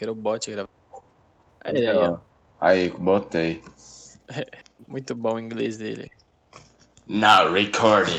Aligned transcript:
que 0.00 0.04
era 0.04 0.12
o 0.12 0.14
bot 0.14 0.50
gravando. 0.50 0.70
Aí, 1.62 1.86
Aí, 1.86 1.94
ó. 1.94 2.18
Aí, 2.58 2.88
botei. 2.88 3.62
Muito 4.88 5.14
bom 5.14 5.34
o 5.34 5.38
inglês 5.38 5.76
dele. 5.76 6.10
Now 7.06 7.52
recording. 7.52 8.16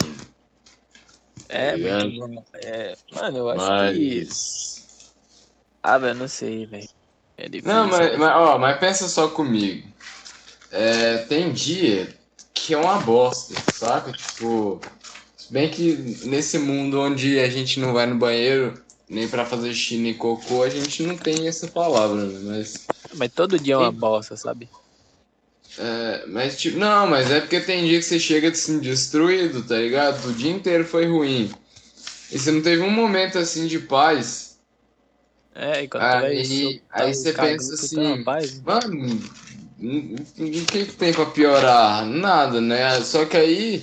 É, 1.49 1.71
Tá 1.71 2.05
muito 2.05 2.19
bom. 2.19 2.45
É, 2.53 2.93
mano, 3.11 3.37
eu 3.39 3.49
acho 3.49 3.65
que. 3.65 4.19
Mas. 4.19 5.13
Ah, 5.81 5.97
velho, 5.97 6.19
não 6.19 6.27
sei, 6.27 6.67
velho. 6.67 6.87
É 7.35 7.49
difícil. 7.49 7.73
Não, 7.73 7.87
mas, 7.87 8.17
mas, 8.17 8.35
ó, 8.35 8.59
mas 8.59 8.79
pensa 8.79 9.07
só 9.07 9.27
comigo. 9.29 9.87
É, 10.71 11.17
tem 11.25 11.51
dia 11.51 12.15
que 12.53 12.75
é 12.75 12.77
uma 12.77 12.99
bosta, 12.99 13.55
saca? 13.73 14.11
Tipo, 14.11 14.79
se 15.35 15.51
bem 15.51 15.69
que 15.69 15.93
nesse 16.27 16.59
mundo 16.59 17.01
onde 17.01 17.39
a 17.39 17.49
gente 17.49 17.79
não 17.79 17.91
vai 17.91 18.05
no 18.05 18.19
banheiro 18.19 18.81
nem 19.11 19.27
pra 19.29 19.45
fazer 19.45 19.73
xixi 19.73 19.97
nem 19.97 20.13
cocô, 20.17 20.63
a 20.63 20.69
gente 20.69 21.03
não 21.03 21.17
tem 21.17 21.47
essa 21.47 21.67
palavra, 21.67 22.25
né? 22.25 22.39
Mas, 22.57 22.87
Mas 23.13 23.29
todo 23.33 23.59
dia 23.59 23.75
é 23.75 23.77
uma 23.77 23.91
bosta, 23.91 24.35
sabe? 24.35 24.69
é, 25.77 26.25
mas 26.27 26.59
tipo, 26.59 26.77
não, 26.77 27.07
mas 27.07 27.31
é 27.31 27.39
porque 27.41 27.59
tem 27.61 27.85
dia 27.87 27.97
que 27.99 28.05
você 28.05 28.19
chega 28.19 28.49
assim 28.49 28.79
destruído, 28.79 29.63
tá 29.63 29.77
ligado? 29.77 30.29
O 30.29 30.33
dia 30.33 30.51
inteiro 30.51 30.85
foi 30.85 31.05
ruim. 31.07 31.49
E 32.31 32.39
você 32.39 32.51
não 32.51 32.61
teve 32.61 32.81
um 32.83 32.91
momento 32.91 33.37
assim 33.37 33.67
de 33.67 33.79
paz. 33.79 34.57
É, 35.53 35.83
e 35.83 35.87
quando 35.89 36.03
Aí- 36.03 36.09
tu 36.09 36.19
vai 36.19 36.43
aí 36.93 37.13
soltar 37.13 37.13
você 37.13 37.33
pensa 37.33 37.73
assim, 37.75 38.17
tá 38.17 38.23
paz, 38.23 38.61
Mano, 38.61 39.19
o 39.79 40.65
que 40.71 40.85
que 40.85 40.93
tem 40.93 41.13
pra 41.13 41.25
piorar? 41.25 42.05
Nada, 42.05 42.61
né? 42.61 43.01
Só 43.01 43.25
que 43.25 43.37
aí. 43.37 43.81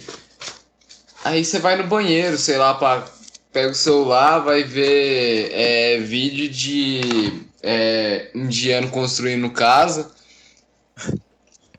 Aí 1.24 1.44
você 1.44 1.58
vai 1.58 1.76
no 1.76 1.86
banheiro, 1.86 2.38
sei 2.38 2.56
lá, 2.56 2.74
pra, 2.74 3.06
pega 3.52 3.70
o 3.70 3.74
celular, 3.74 4.40
vai 4.40 4.62
ver 4.62 5.50
é, 5.52 5.98
vídeo 5.98 6.48
de 6.48 7.46
é, 7.62 8.30
indiano 8.34 8.90
construindo 8.90 9.50
casa 9.50 10.10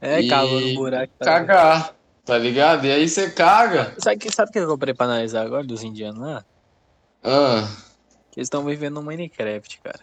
É, 0.01 0.27
cavando 0.27 0.73
buraco. 0.75 1.13
tá 1.19 1.25
ligado? 1.39 1.47
cagar, 1.47 1.95
tá 2.25 2.37
ligado? 2.37 2.85
E 2.85 2.91
aí 2.91 3.07
você 3.07 3.29
caga. 3.31 3.95
Sabe 3.99 4.15
o 4.17 4.19
que, 4.19 4.31
sabe 4.31 4.51
que 4.51 4.59
eu 4.59 4.67
comprei 4.67 4.93
pra 4.93 5.05
analisar 5.05 5.45
agora 5.45 5.63
dos 5.63 5.83
indianos 5.83 6.19
lá? 6.21 6.45
Ah, 7.23 7.67
Que 8.31 8.39
eles 8.39 8.47
estão 8.47 8.63
vivendo 8.63 8.95
no 8.95 9.03
Minecraft, 9.03 9.81
cara. 9.81 9.99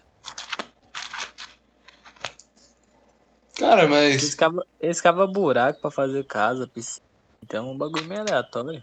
cara, 3.59 3.89
mas. 3.89 4.37
eles 4.81 5.01
cavam 5.01 5.33
buraco 5.33 5.81
pra 5.81 5.91
fazer 5.91 6.25
casa, 6.25 6.67
piscina. 6.69 7.05
Então 7.43 7.69
é 7.69 7.71
um 7.73 7.79
bagulho 7.79 8.05
meio 8.05 8.21
aleatório. 8.21 8.83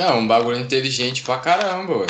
Não, 0.00 0.20
um 0.20 0.26
bagulho 0.26 0.58
inteligente 0.58 1.22
pra 1.22 1.38
caramba, 1.40 1.98
ué. 1.98 2.06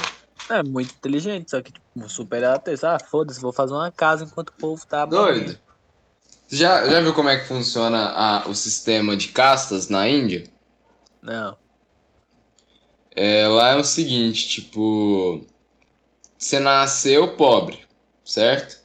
É 0.48 0.62
muito 0.62 0.94
inteligente, 0.94 1.50
só 1.50 1.60
que 1.60 1.72
tipo, 1.72 2.08
super 2.08 2.36
aleatório. 2.36 2.78
Ah, 2.84 3.00
foda-se, 3.00 3.40
vou 3.40 3.52
fazer 3.52 3.72
uma 3.72 3.90
casa 3.90 4.24
enquanto 4.24 4.50
o 4.50 4.52
povo 4.52 4.86
tá 4.86 5.04
Doido. 5.04 5.58
Já, 6.48 6.88
já 6.88 7.00
viu 7.00 7.12
como 7.12 7.28
é 7.28 7.40
que 7.40 7.48
funciona 7.48 8.10
a- 8.10 8.48
o 8.48 8.54
sistema 8.54 9.16
de 9.16 9.28
castas 9.28 9.88
na 9.88 10.08
Índia? 10.08 10.44
Não. 11.20 11.56
É, 13.10 13.48
lá 13.48 13.70
é 13.70 13.76
o 13.76 13.82
seguinte, 13.82 14.48
tipo, 14.48 15.44
você 16.38 16.60
nasceu 16.60 17.36
pobre, 17.36 17.80
certo? 18.24 18.78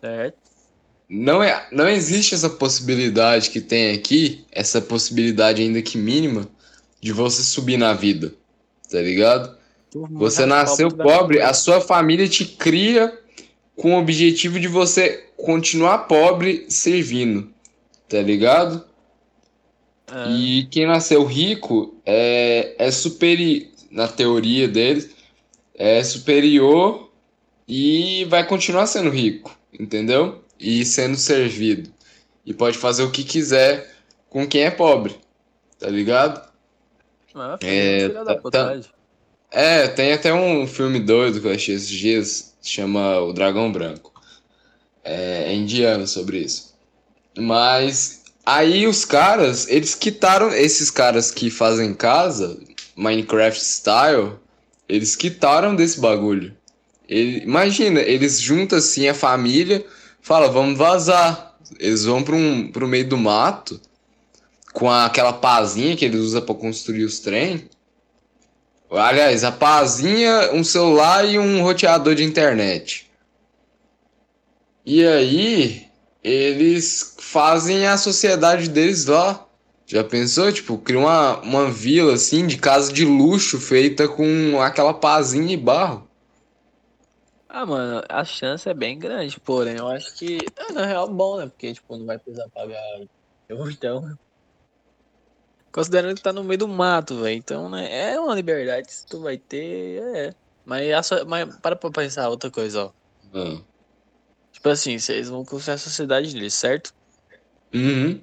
Certo? 0.00 0.36
Não, 1.08 1.40
é, 1.40 1.68
não 1.70 1.88
existe 1.88 2.34
essa 2.34 2.50
possibilidade 2.50 3.50
que 3.50 3.60
tem 3.60 3.94
aqui, 3.94 4.44
essa 4.50 4.80
possibilidade 4.80 5.62
ainda 5.62 5.80
que 5.80 5.96
mínima, 5.96 6.48
de 7.02 7.12
você 7.12 7.42
subir 7.42 7.76
na 7.76 7.92
vida, 7.94 8.32
tá 8.90 9.00
ligado? 9.00 9.58
Você 10.16 10.46
nasceu 10.46 10.90
pobre, 10.90 11.40
a 11.42 11.52
sua 11.52 11.80
família 11.80 12.28
te 12.28 12.44
cria 12.46 13.18
com 13.76 13.94
o 13.94 13.98
objetivo 13.98 14.60
de 14.60 14.68
você 14.68 15.26
continuar 15.36 16.00
pobre 16.06 16.66
servindo, 16.68 17.52
tá 18.08 18.22
ligado? 18.22 18.84
Ah, 20.06 20.26
E 20.30 20.66
quem 20.70 20.86
nasceu 20.86 21.24
rico 21.24 21.94
é, 22.06 22.74
é 22.78 22.90
superior, 22.90 23.68
na 23.90 24.08
teoria 24.08 24.68
deles, 24.68 25.10
é 25.74 26.02
superior 26.04 27.10
e 27.66 28.24
vai 28.26 28.46
continuar 28.46 28.86
sendo 28.86 29.10
rico, 29.10 29.56
entendeu? 29.78 30.42
E 30.58 30.84
sendo 30.84 31.16
servido. 31.16 31.92
E 32.46 32.54
pode 32.54 32.78
fazer 32.78 33.02
o 33.02 33.10
que 33.10 33.24
quiser 33.24 33.90
com 34.30 34.46
quem 34.46 34.62
é 34.62 34.70
pobre, 34.70 35.16
tá 35.78 35.88
ligado? 35.88 36.51
É, 37.62 38.08
da 38.08 38.24
tá- 38.24 38.34
putagem. 38.36 38.90
É, 39.50 39.86
tem 39.88 40.12
até 40.12 40.32
um 40.32 40.66
filme 40.66 40.98
doido 40.98 41.40
que 41.40 41.46
eu 41.46 41.52
achei 41.52 41.74
esses 41.74 41.88
dias, 41.88 42.54
chama 42.62 43.20
O 43.20 43.32
Dragão 43.32 43.70
Branco. 43.70 44.12
É, 45.04 45.44
é 45.48 45.54
indiano 45.54 46.06
sobre 46.06 46.38
isso. 46.38 46.72
Mas 47.38 48.22
aí 48.46 48.86
os 48.86 49.04
caras, 49.04 49.68
eles 49.68 49.94
quitaram, 49.94 50.54
esses 50.54 50.90
caras 50.90 51.30
que 51.30 51.50
fazem 51.50 51.92
casa, 51.92 52.58
Minecraft 52.96 53.62
style, 53.62 54.32
eles 54.88 55.16
quitaram 55.16 55.74
desse 55.74 56.00
bagulho. 56.00 56.54
Ele, 57.08 57.40
imagina, 57.40 58.00
eles 58.00 58.40
juntam 58.40 58.78
assim 58.78 59.08
a 59.08 59.14
família, 59.14 59.84
fala, 60.20 60.48
vamos 60.48 60.78
vazar. 60.78 61.56
Eles 61.78 62.04
vão 62.04 62.22
para 62.22 62.36
um, 62.36 62.70
pro 62.70 62.88
meio 62.88 63.08
do 63.08 63.16
mato, 63.16 63.80
com 64.72 64.90
aquela 64.90 65.32
pazinha 65.32 65.96
que 65.96 66.04
eles 66.04 66.20
usam 66.20 66.42
para 66.42 66.54
construir 66.54 67.04
os 67.04 67.20
trem. 67.20 67.68
Aliás, 68.90 69.42
a 69.44 69.52
pazinha, 69.52 70.52
um 70.52 70.62
celular 70.62 71.26
e 71.26 71.38
um 71.38 71.62
roteador 71.62 72.14
de 72.14 72.24
internet. 72.24 73.10
E 74.84 75.04
aí, 75.06 75.86
eles 76.22 77.16
fazem 77.18 77.86
a 77.86 77.96
sociedade 77.96 78.68
deles 78.68 79.06
lá. 79.06 79.46
Já 79.86 80.04
pensou? 80.04 80.52
Tipo, 80.52 80.78
cria 80.78 80.98
uma, 80.98 81.38
uma 81.40 81.70
vila 81.70 82.14
assim 82.14 82.46
de 82.46 82.56
casa 82.56 82.92
de 82.92 83.04
luxo 83.04 83.60
feita 83.60 84.08
com 84.08 84.60
aquela 84.60 84.94
pazinha 84.94 85.52
e 85.52 85.56
barro. 85.56 86.08
Ah, 87.48 87.66
mano, 87.66 88.02
a 88.08 88.24
chance 88.24 88.66
é 88.66 88.72
bem 88.72 88.98
grande, 88.98 89.38
porém, 89.38 89.76
eu 89.76 89.86
acho 89.86 90.14
que 90.16 90.38
é, 90.56 90.72
na 90.72 90.86
real, 90.86 91.06
bom, 91.06 91.36
né? 91.36 91.46
Porque, 91.46 91.74
tipo, 91.74 91.96
não 91.96 92.06
vai 92.06 92.18
precisar 92.18 92.48
pagar. 92.48 92.80
Então. 93.50 94.16
Considerando 95.72 96.14
que 96.14 96.22
tá 96.22 96.32
no 96.32 96.44
meio 96.44 96.58
do 96.58 96.68
mato, 96.68 97.20
velho. 97.22 97.36
Então, 97.36 97.68
né? 97.68 98.12
É 98.12 98.20
uma 98.20 98.34
liberdade 98.34 98.86
que 98.88 99.06
tu 99.06 99.20
vai 99.20 99.38
ter, 99.38 100.02
é. 100.14 100.34
Mas, 100.64 100.92
a 100.92 101.02
so- 101.02 101.26
mas 101.26 101.56
para 101.56 101.74
pra 101.74 101.90
pensar 101.90 102.28
outra 102.28 102.50
coisa, 102.50 102.84
ó. 102.84 102.90
Ah. 103.34 103.60
Tipo 104.52 104.68
assim, 104.68 104.98
vocês 104.98 105.28
vão 105.28 105.44
construir 105.44 105.74
a 105.74 105.78
sociedade 105.78 106.32
deles, 106.32 106.54
certo? 106.54 106.92
Uhum. 107.74 108.20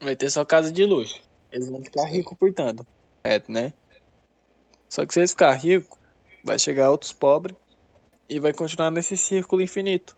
Vai 0.00 0.16
ter 0.16 0.30
só 0.30 0.44
casa 0.44 0.72
de 0.72 0.84
luxo. 0.84 1.20
Eles 1.52 1.68
vão 1.68 1.82
ficar 1.82 2.06
ricos, 2.06 2.36
portanto. 2.38 2.86
É, 3.22 3.42
né? 3.46 3.74
Só 4.88 5.04
que 5.04 5.12
se 5.12 5.20
eles 5.20 5.32
ficar 5.32 5.52
ricos, 5.52 5.98
vai 6.42 6.58
chegar 6.58 6.90
outros 6.90 7.12
pobres 7.12 7.54
e 8.28 8.40
vai 8.40 8.54
continuar 8.54 8.90
nesse 8.90 9.16
círculo 9.16 9.60
infinito. 9.60 10.16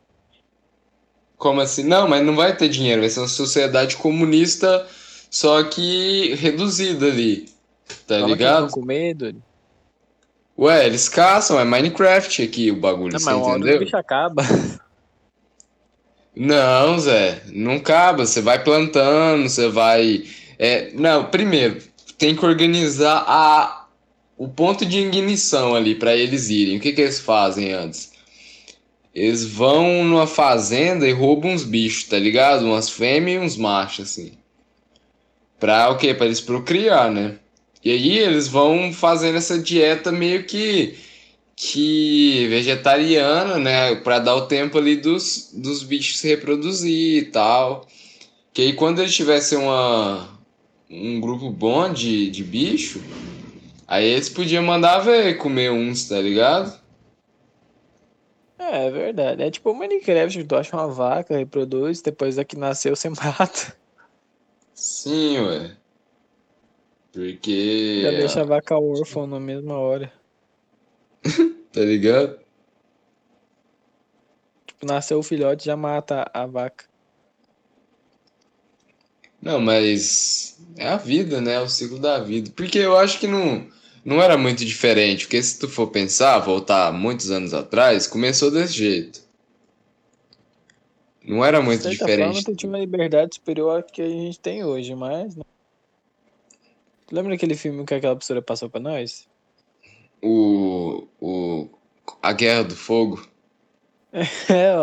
Como 1.36 1.60
assim? 1.60 1.82
Não, 1.82 2.06
mas 2.06 2.24
não 2.24 2.36
vai 2.36 2.56
ter 2.56 2.68
dinheiro, 2.68 3.00
vai 3.00 3.10
ser 3.10 3.18
uma 3.18 3.28
sociedade 3.28 3.96
comunista, 3.96 4.88
só 5.32 5.64
que 5.64 6.34
reduzida 6.34 7.06
ali. 7.06 7.48
Tá 8.06 8.20
Fala 8.20 8.26
ligado? 8.26 8.70
com 8.70 8.84
medo. 8.84 9.34
Ué, 10.58 10.86
eles 10.86 11.08
caçam, 11.08 11.58
é 11.58 11.64
Minecraft 11.64 12.42
aqui 12.42 12.70
o 12.70 12.76
bagulho, 12.76 13.14
Não, 13.14 13.18
você 13.18 13.32
mas 13.32 13.34
hora 13.34 13.64
o 13.64 13.68
entendeu? 13.68 13.78
bicho 13.78 13.96
acaba. 13.96 14.44
Não, 16.36 16.98
Zé, 16.98 17.42
não 17.48 17.72
acaba. 17.76 18.26
Você 18.26 18.40
vai 18.42 18.62
plantando, 18.62 19.48
você 19.48 19.68
vai. 19.68 20.24
É, 20.58 20.90
não, 20.92 21.30
primeiro, 21.30 21.82
tem 22.18 22.36
que 22.36 22.44
organizar 22.44 23.24
a, 23.26 23.86
o 24.36 24.48
ponto 24.48 24.84
de 24.84 24.98
ignição 24.98 25.74
ali 25.74 25.94
para 25.94 26.14
eles 26.14 26.50
irem. 26.50 26.76
O 26.76 26.80
que, 26.80 26.92
que 26.92 27.00
eles 27.00 27.20
fazem 27.20 27.72
antes? 27.72 28.12
Eles 29.14 29.44
vão 29.44 30.04
numa 30.04 30.26
fazenda 30.26 31.06
e 31.08 31.12
roubam 31.12 31.52
uns 31.52 31.64
bichos, 31.64 32.04
tá 32.08 32.18
ligado? 32.18 32.64
Umas 32.66 32.88
fêmeas 32.90 33.42
e 33.42 33.46
uns 33.46 33.56
machos, 33.56 34.10
assim. 34.10 34.32
Pra 35.62 35.90
o 35.90 35.96
quê? 35.96 36.12
Pra 36.12 36.26
eles 36.26 36.40
procriar, 36.40 37.08
né? 37.08 37.38
E 37.84 37.92
aí 37.92 38.18
eles 38.18 38.48
vão 38.48 38.92
fazendo 38.92 39.38
essa 39.38 39.56
dieta 39.56 40.10
meio 40.10 40.42
que 40.44 40.98
que 41.54 42.48
vegetariana, 42.48 43.58
né, 43.58 43.94
Pra 43.94 44.18
dar 44.18 44.34
o 44.34 44.48
tempo 44.48 44.76
ali 44.76 44.96
dos, 44.96 45.52
dos 45.54 45.84
bichos 45.84 46.18
se 46.18 46.26
reproduzir 46.26 47.22
e 47.22 47.26
tal. 47.26 47.86
Que 48.52 48.62
aí 48.62 48.72
quando 48.72 49.00
eles 49.00 49.14
tivessem 49.14 49.56
uma 49.56 50.28
um 50.90 51.20
grupo 51.20 51.48
bom 51.48 51.92
de, 51.92 52.28
de 52.28 52.42
bicho, 52.42 53.00
aí 53.86 54.04
eles 54.04 54.28
podiam 54.28 54.64
mandar 54.64 54.98
ver 54.98 55.38
comer 55.38 55.70
uns, 55.70 56.08
tá 56.08 56.20
ligado? 56.20 56.76
É, 58.58 58.86
é 58.86 58.90
verdade. 58.90 59.44
É 59.44 59.50
tipo 59.50 59.70
o 59.70 59.78
Minecraft, 59.78 60.42
tu 60.42 60.56
acha 60.56 60.76
uma 60.76 60.88
vaca, 60.88 61.38
reproduz, 61.38 62.02
depois 62.02 62.34
da 62.34 62.44
que 62.44 62.56
nasceu 62.56 62.96
você 62.96 63.08
mata. 63.14 63.80
Sim, 64.74 65.38
ué. 65.40 65.76
Porque 67.12 68.00
Já 68.02 68.10
deixa 68.10 68.40
a 68.40 68.44
vaca 68.44 68.78
órfã 68.78 69.26
na 69.26 69.38
mesma 69.38 69.78
hora. 69.78 70.12
tá 71.72 71.80
ligado? 71.80 72.42
nasceu 74.84 75.18
o 75.18 75.22
filhote, 75.22 75.64
já 75.64 75.76
mata 75.76 76.28
a 76.32 76.46
vaca. 76.46 76.84
Não, 79.40 79.60
mas 79.60 80.56
é 80.76 80.88
a 80.88 80.96
vida, 80.96 81.40
né? 81.40 81.54
É 81.54 81.60
o 81.60 81.68
ciclo 81.68 81.98
da 81.98 82.18
vida. 82.18 82.50
Porque 82.54 82.78
eu 82.78 82.96
acho 82.96 83.18
que 83.18 83.26
não, 83.26 83.66
não 84.04 84.22
era 84.22 84.36
muito 84.38 84.64
diferente. 84.64 85.24
Porque 85.24 85.42
se 85.42 85.58
tu 85.58 85.68
for 85.68 85.88
pensar, 85.88 86.38
voltar 86.38 86.92
muitos 86.92 87.30
anos 87.30 87.52
atrás, 87.52 88.06
começou 88.06 88.50
desse 88.50 88.74
jeito. 88.74 89.20
Não 91.24 91.44
era 91.44 91.62
muito 91.62 91.82
De 91.82 91.88
certa 91.88 92.04
diferente. 92.06 92.34
forma, 92.34 92.44
tu 92.44 92.56
tinha 92.56 92.70
uma 92.70 92.78
liberdade 92.78 93.36
superior 93.36 93.78
à 93.78 93.82
que 93.82 94.02
a 94.02 94.08
gente 94.08 94.40
tem 94.40 94.64
hoje, 94.64 94.94
mas. 94.94 95.36
lembra 97.10 97.34
aquele 97.34 97.54
filme 97.54 97.84
que 97.84 97.94
aquela 97.94 98.16
professora 98.16 98.42
passou 98.42 98.68
pra 98.68 98.80
nós? 98.80 99.28
O, 100.20 101.06
o, 101.20 101.68
a 102.22 102.32
Guerra 102.32 102.64
do 102.64 102.76
Fogo. 102.76 103.26
É, 104.50 104.74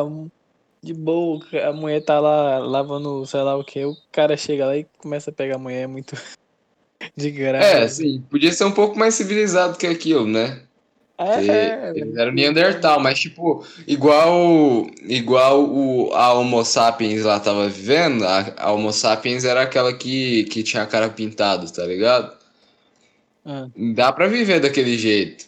de 0.82 0.94
boa, 0.94 1.46
a 1.68 1.74
mulher 1.74 2.04
tá 2.04 2.20
lá 2.20 2.58
lavando 2.58 3.26
sei 3.26 3.42
lá 3.42 3.56
o 3.56 3.64
que, 3.64 3.86
o 3.86 3.96
cara 4.12 4.36
chega 4.36 4.66
lá 4.66 4.78
e 4.78 4.86
começa 4.98 5.30
a 5.30 5.34
pegar 5.34 5.56
a 5.56 5.60
mulher 5.60 5.88
muito 5.88 6.16
de 7.16 7.30
graça. 7.30 7.78
É, 7.78 7.88
sim, 7.88 8.22
podia 8.30 8.52
ser 8.52 8.64
um 8.64 8.72
pouco 8.72 8.98
mais 8.98 9.14
civilizado 9.14 9.78
que 9.78 9.86
aquilo, 9.86 10.26
né? 10.26 10.64
É, 11.22 11.92
eles 11.96 12.16
eram 12.16 12.32
Neandertal, 12.32 12.98
mas 13.02 13.20
tipo, 13.20 13.66
igual 13.86 14.88
igual 15.02 15.66
o, 15.66 16.14
a 16.14 16.32
Homo 16.34 16.64
sapiens 16.64 17.24
lá 17.26 17.38
tava 17.42 17.68
vivendo, 17.68 18.24
a, 18.26 18.54
a 18.56 18.72
Homo 18.72 18.94
sapiens 18.94 19.44
era 19.44 19.64
aquela 19.64 19.94
que, 19.94 20.46
que 20.46 20.64
tinha 20.64 20.82
a 20.82 20.88
cara 20.88 21.10
pintada, 21.10 21.70
tá 21.70 21.86
ligado? 21.86 22.38
Ah. 23.46 23.68
Dá 23.94 24.14
pra 24.14 24.28
viver 24.28 24.62
daquele 24.62 24.98
jeito. 24.98 25.46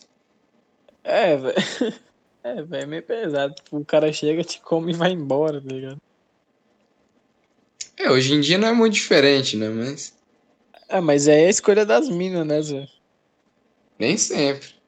é, 1.04 1.38
velho. 1.38 1.56
É, 2.44 2.56
velho, 2.64 2.84
é 2.84 2.86
meio 2.88 3.04
pesado. 3.04 3.54
Tipo, 3.54 3.78
o 3.78 3.86
cara 3.86 4.12
chega, 4.12 4.44
te 4.44 4.60
come 4.62 4.92
e 4.92 4.96
vai 4.96 5.12
embora, 5.12 5.62
tá 5.62 5.72
ligado? 5.72 6.02
É, 7.96 8.10
hoje 8.10 8.34
em 8.34 8.42
dia 8.42 8.58
não 8.58 8.68
é 8.68 8.74
muito 8.74 8.94
diferente, 8.94 9.56
né? 9.56 9.70
Mas 9.70 10.12
É, 10.90 11.00
mas 11.00 11.28
é 11.28 11.46
a 11.46 11.50
escolha 11.52 11.86
das 11.86 12.10
minas, 12.10 12.48
né, 12.48 12.60
Zé? 12.64 12.88
nem 14.00 14.18
sempre. 14.18 14.81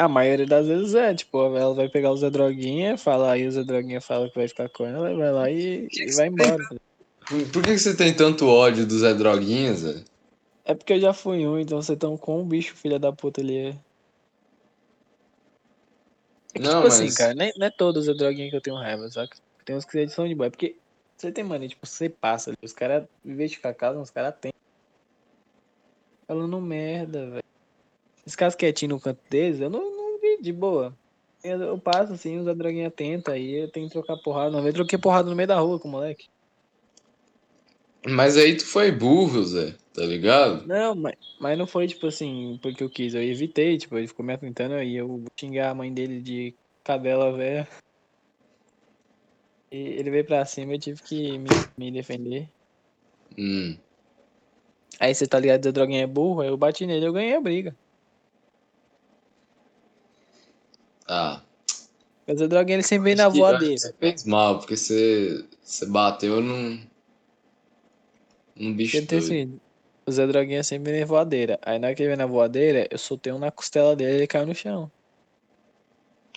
A 0.00 0.08
maioria 0.08 0.46
das 0.46 0.66
vezes 0.66 0.94
é, 0.94 1.14
tipo, 1.14 1.54
ela 1.54 1.74
vai 1.74 1.86
pegar 1.86 2.10
o 2.10 2.16
Zé 2.16 2.30
Droguinha, 2.30 2.96
fala, 2.96 3.32
aí 3.32 3.46
o 3.46 3.52
Zé 3.52 3.62
Droguinha 3.62 4.00
fala 4.00 4.30
que 4.30 4.34
vai 4.34 4.48
ficar 4.48 4.66
com 4.70 4.86
ela, 4.86 5.14
vai 5.14 5.30
lá 5.30 5.50
e, 5.50 5.88
e 5.92 6.14
vai 6.14 6.28
embora. 6.28 6.56
Por, 7.28 7.52
por 7.52 7.62
que 7.62 7.72
que 7.72 7.78
você 7.78 7.94
tem 7.94 8.16
tanto 8.16 8.48
ódio 8.48 8.86
do 8.86 8.98
Zé 8.98 9.12
Droguinha, 9.12 9.74
Zé? 9.74 10.02
É 10.64 10.74
porque 10.74 10.94
eu 10.94 11.00
já 11.00 11.12
fui 11.12 11.46
um, 11.46 11.58
então 11.58 11.82
você 11.82 11.94
tão 11.94 12.16
com 12.16 12.40
um 12.40 12.48
bicho, 12.48 12.74
filha 12.74 12.98
da 12.98 13.12
puta, 13.12 13.42
ele 13.42 13.58
é. 13.58 13.68
É 16.54 16.58
que, 16.58 16.60
Não, 16.60 16.76
tipo 16.76 16.86
assim, 16.86 17.04
mas- 17.04 17.14
cara, 17.14 17.34
não 17.34 17.44
é, 17.44 17.52
não 17.58 17.66
é 17.66 17.70
todos 17.70 18.08
os 18.08 18.16
que 18.16 18.50
eu 18.56 18.60
tenho 18.62 18.76
raiva, 18.76 19.06
saca? 19.10 19.36
Tem 19.66 19.76
uns 19.76 19.84
que 19.84 20.08
são 20.08 20.26
de 20.26 20.34
boa. 20.34 20.46
É 20.46 20.50
porque 20.50 20.76
você 21.18 21.30
tem 21.30 21.44
mania, 21.44 21.68
tipo, 21.68 21.86
você 21.86 22.08
passa 22.08 22.48
ali, 22.48 22.56
os 22.64 22.72
caras, 22.72 23.06
em 23.22 23.34
vez 23.34 23.50
de 23.50 23.58
ficar 23.58 23.74
casa, 23.74 24.00
os 24.00 24.10
caras 24.10 24.34
tem. 24.40 24.50
Falando 26.26 26.58
merda, 26.58 27.28
velho. 27.32 27.49
Esses 28.26 28.36
caras 28.36 28.54
quietinhos 28.54 28.94
no 28.94 29.00
canto 29.00 29.20
deles, 29.28 29.60
eu 29.60 29.70
não, 29.70 29.80
não 29.80 30.20
vi 30.20 30.42
de 30.42 30.52
boa. 30.52 30.96
Eu, 31.42 31.60
eu 31.60 31.78
passo 31.78 32.12
assim, 32.12 32.38
os 32.38 32.56
droguinha 32.56 32.90
tenta, 32.90 33.32
aí 33.32 33.62
eu 33.62 33.70
tenho 33.70 33.86
que 33.86 33.92
trocar 33.92 34.16
porrada. 34.18 34.50
Uma 34.50 34.62
vez 34.62 34.74
eu 34.74 34.80
troquei 34.80 34.98
porrada 34.98 35.30
no 35.30 35.36
meio 35.36 35.48
da 35.48 35.58
rua 35.58 35.78
com 35.78 35.88
o 35.88 35.90
moleque. 35.90 36.26
Mas 38.06 38.36
aí 38.36 38.56
tu 38.56 38.66
foi 38.66 38.90
burro, 38.90 39.42
Zé, 39.42 39.74
tá 39.94 40.02
ligado? 40.02 40.66
Não, 40.66 40.94
mas, 40.94 41.14
mas 41.38 41.58
não 41.58 41.66
foi 41.66 41.86
tipo 41.86 42.06
assim, 42.06 42.58
porque 42.62 42.82
eu 42.82 42.90
quis, 42.90 43.14
eu 43.14 43.22
evitei, 43.22 43.76
tipo, 43.76 43.96
ele 43.96 44.06
ficou 44.06 44.24
me 44.24 44.32
atentando 44.32 44.74
aí 44.74 44.96
eu 44.96 45.22
xingar 45.38 45.70
a 45.70 45.74
mãe 45.74 45.92
dele 45.92 46.20
de 46.20 46.54
cadela 46.84 47.32
velha. 47.32 47.68
E 49.70 49.76
ele 49.76 50.10
veio 50.10 50.24
pra 50.24 50.44
cima, 50.44 50.74
eu 50.74 50.78
tive 50.78 51.02
que 51.02 51.38
me, 51.38 51.48
me 51.76 51.90
defender. 51.90 52.48
Hum. 53.38 53.76
Aí 54.98 55.14
você 55.14 55.26
tá 55.26 55.38
ligado, 55.38 55.66
o 55.66 55.72
droguinha 55.72 56.02
é 56.02 56.06
burro, 56.06 56.40
aí 56.40 56.48
eu 56.48 56.56
bati 56.56 56.86
nele, 56.86 57.06
eu 57.06 57.12
ganhei 57.12 57.34
a 57.34 57.40
briga. 57.40 57.76
Ah. 61.12 61.42
O 62.28 62.34
droguinha 62.46 62.76
ele 62.76 62.84
sempre 62.84 63.06
vem 63.06 63.14
na 63.16 63.28
que 63.28 63.36
voadeira. 63.36 63.76
Você 63.76 63.92
fez 63.98 64.24
mal, 64.24 64.60
porque 64.60 64.76
você, 64.76 65.44
você 65.60 65.84
bateu 65.86 66.40
num. 66.40 66.80
num 68.54 68.72
bicho 68.72 69.04
doido. 69.04 69.16
assim, 69.16 69.60
o 70.06 70.12
Zé 70.12 70.24
Droguinha 70.28 70.62
sempre 70.62 70.92
vem 70.92 71.00
na 71.00 71.06
voadeira. 71.06 71.58
Aí 71.62 71.80
na 71.80 71.88
hora 71.88 71.96
que 71.96 72.02
ele 72.02 72.10
vem 72.10 72.16
na 72.16 72.26
voadeira, 72.26 72.86
eu 72.88 72.96
soltei 72.98 73.32
um 73.32 73.40
na 73.40 73.50
costela 73.50 73.96
dele 73.96 74.12
e 74.12 74.16
ele 74.18 74.26
caiu 74.28 74.46
no 74.46 74.54
chão. 74.54 74.88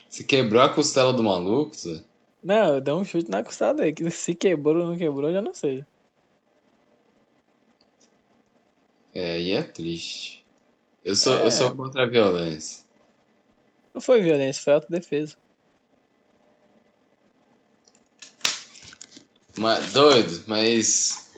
Você 0.10 0.24
quebrou 0.24 0.64
a 0.64 0.70
costela 0.70 1.14
do 1.14 1.24
maluco, 1.24 1.76
Zé? 1.76 2.04
Não, 2.44 2.76
eu 2.76 2.82
dei 2.82 2.94
um 2.96 3.06
chute 3.06 3.30
na 3.30 3.44
costela 3.44 3.76
dele. 3.76 4.10
Se 4.10 4.34
quebrou 4.34 4.78
ou 4.78 4.88
não 4.88 4.98
quebrou, 4.98 5.30
eu 5.30 5.34
já 5.34 5.42
não 5.44 5.54
sei. 5.54 5.86
É, 9.14 9.40
e 9.40 9.52
é 9.52 9.62
triste. 9.62 10.44
Eu 11.06 11.16
sou, 11.16 11.38
É. 11.38 11.46
eu 11.46 11.52
sou 11.52 11.76
contra 11.76 12.04
a 12.04 12.08
violência. 12.08 12.83
Não 13.94 14.02
foi 14.02 14.22
violência, 14.22 14.64
foi 14.64 14.74
autodefesa. 14.74 15.36
Mas, 19.58 19.94
doido, 19.94 20.44
mas 20.48 21.30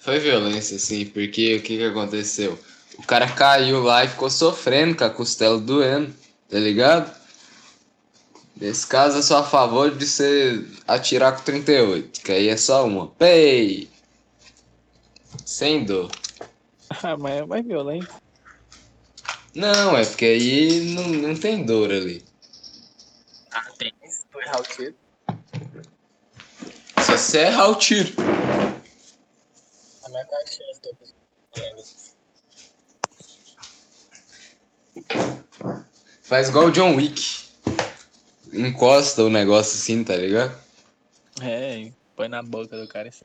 foi 0.00 0.20
violência, 0.20 0.78
sim, 0.78 1.04
porque 1.06 1.56
o 1.56 1.62
que 1.62 1.78
que 1.78 1.84
aconteceu? 1.84 2.56
O 2.96 3.02
cara 3.02 3.28
caiu 3.28 3.82
lá 3.82 4.04
e 4.04 4.08
ficou 4.08 4.30
sofrendo 4.30 4.96
com 4.96 5.04
a 5.04 5.10
costela 5.10 5.58
doendo, 5.58 6.14
tá 6.48 6.58
ligado? 6.58 7.14
Nesse 8.56 8.86
caso, 8.86 9.18
eu 9.18 9.22
sou 9.22 9.36
a 9.36 9.42
favor 9.42 9.94
de 9.94 10.06
você 10.06 10.64
atirar 10.86 11.36
com 11.36 11.42
38, 11.42 12.22
que 12.22 12.32
aí 12.32 12.48
é 12.48 12.56
só 12.56 12.86
uma. 12.86 13.08
Pei! 13.08 13.90
Sem 15.44 15.84
dor. 15.84 16.10
Ah, 17.02 17.16
mas 17.16 17.34
é 17.34 17.44
mais 17.44 17.66
violento. 17.66 18.14
Não, 19.56 19.96
é 19.96 20.04
porque 20.04 20.26
aí 20.26 20.80
não, 20.90 21.08
não 21.08 21.34
tem 21.34 21.64
dor 21.64 21.90
ali. 21.90 22.22
Ah, 23.50 23.64
tem. 23.78 23.90
Se 24.06 24.26
tu 24.30 24.38
errar 24.38 24.60
o 24.60 24.62
tiro. 24.62 24.94
Só 27.02 27.16
você 27.16 27.38
errar 27.38 27.70
o 27.70 27.74
tiro. 27.76 28.12
A 30.04 30.08
minha 30.10 30.26
caixinha, 30.26 30.70
estou 30.72 30.94
Faz 36.22 36.50
igual 36.50 36.66
o 36.66 36.70
John 36.70 36.94
Wick. 36.94 37.46
Encosta 38.52 39.22
o 39.24 39.30
negócio 39.30 39.78
assim, 39.78 40.04
tá 40.04 40.16
ligado? 40.16 40.54
É, 41.40 41.90
põe 42.14 42.28
na 42.28 42.42
boca 42.42 42.78
do 42.78 42.86
cara. 42.86 43.08
assim. 43.08 43.24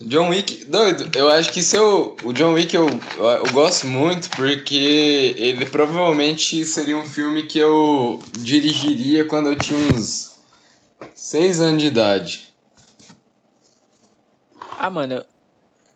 John 0.00 0.28
Wick, 0.28 0.64
doido, 0.66 1.10
eu 1.18 1.28
acho 1.28 1.52
que 1.52 1.60
seu, 1.60 2.16
o 2.22 2.32
John 2.32 2.52
Wick 2.52 2.74
eu, 2.74 2.86
eu, 2.86 3.52
gosto 3.52 3.86
muito 3.88 4.30
porque 4.30 5.34
ele 5.36 5.66
provavelmente 5.66 6.64
seria 6.64 6.96
um 6.96 7.04
filme 7.04 7.42
que 7.48 7.58
eu 7.58 8.20
dirigiria 8.38 9.24
quando 9.26 9.48
eu 9.48 9.56
tinha 9.56 9.76
uns 9.76 10.38
6 11.16 11.60
anos 11.60 11.82
de 11.82 11.88
idade. 11.88 12.54
Ah, 14.78 14.88
mano, 14.88 15.24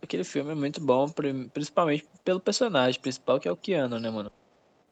aquele 0.03 0.25
filme 0.25 0.51
é 0.51 0.55
muito 0.57 0.81
bom, 0.81 1.09
pri- 1.09 1.49
principalmente 1.51 2.05
pelo 2.25 2.41
personagem 2.41 3.01
principal, 3.01 3.39
que 3.39 3.47
é 3.47 3.53
o 3.53 3.57
Keanu, 3.57 4.01
né, 4.01 4.11
mano? 4.11 4.33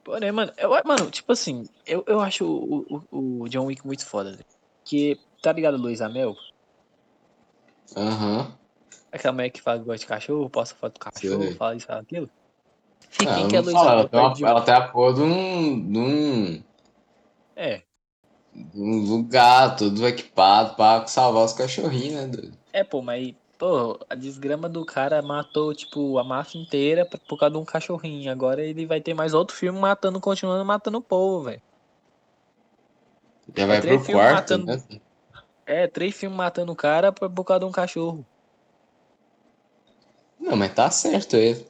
Porém, 0.04 0.30
mano, 0.30 0.52
eu, 0.56 0.70
mano, 0.84 1.10
tipo 1.10 1.32
assim, 1.32 1.64
eu, 1.84 2.04
eu 2.06 2.20
acho 2.20 2.46
o, 2.46 3.04
o, 3.10 3.42
o 3.42 3.48
John 3.48 3.66
Wick 3.66 3.84
muito 3.84 4.06
foda. 4.06 4.30
velho. 4.30 4.44
Que, 4.84 5.18
tá 5.42 5.52
ligado, 5.52 5.76
Luiz 5.76 6.00
Amel? 6.00 6.36
Aham. 7.96 8.59
Aquela 9.12 9.32
mulher 9.32 9.50
que 9.50 9.60
fala 9.60 9.78
que 9.80 9.84
gosta 9.84 9.98
de 10.00 10.06
cachorro, 10.06 10.48
posta 10.50 10.74
foto 10.76 10.94
do 10.94 11.00
cachorro, 11.00 11.42
Sei. 11.42 11.54
fala 11.54 11.76
isso, 11.76 11.86
fala 11.86 12.00
aquilo. 12.00 12.30
E 13.20 13.24
Ah, 13.26 13.34
que 13.48 13.56
é 13.56 13.58
não 13.58 13.64
Luiz 13.64 13.72
falo, 13.72 13.88
ela, 13.88 14.00
uma- 14.02 14.08
perto 14.08 14.36
de 14.36 14.44
um- 14.44 14.48
ela 14.48 14.62
tem 14.62 14.74
a 14.74 14.88
porra 14.88 15.14
de 15.14 15.20
um, 15.22 15.92
de 15.92 15.98
um, 15.98 16.62
É, 17.56 17.82
de 18.54 18.80
um 18.80 19.04
lugar 19.04 19.76
todo 19.76 20.06
equipado 20.06 20.74
pra 20.76 21.06
salvar 21.06 21.44
os 21.44 21.52
cachorrinhos, 21.52 22.14
né, 22.14 22.26
doido? 22.28 22.58
é, 22.72 22.84
pô, 22.84 23.02
mas, 23.02 23.34
pô, 23.58 23.98
a 24.08 24.14
desgrama 24.14 24.68
do 24.68 24.84
cara 24.84 25.20
matou, 25.22 25.74
tipo, 25.74 26.18
a 26.18 26.24
máfia 26.24 26.60
inteira 26.60 27.04
por 27.04 27.18
por 27.20 27.38
causa 27.38 27.52
de 27.54 27.58
um 27.58 27.64
cachorrinho. 27.64 28.30
Agora 28.30 28.62
ele 28.62 28.86
vai 28.86 29.00
ter 29.00 29.12
mais 29.12 29.34
outro 29.34 29.56
filme 29.56 29.78
matando, 29.78 30.20
continuando 30.20 30.64
matando 30.64 30.98
o 30.98 31.02
povo, 31.02 31.44
velho. 31.44 31.60
Já 33.56 33.66
vai 33.66 33.80
três 33.80 34.02
pro 34.04 34.12
quarto, 34.12 34.34
matando- 34.56 34.66
né? 34.66 35.00
É, 35.66 35.86
três 35.88 36.16
filmes 36.16 36.36
matando 36.36 36.72
o 36.72 36.76
cara 36.76 37.12
por 37.12 37.44
causa 37.44 37.60
de 37.60 37.66
um 37.66 37.72
cachorro. 37.72 38.24
Não, 40.50 40.56
mas 40.56 40.74
tá 40.74 40.90
certo 40.90 41.36
ele. 41.36 41.64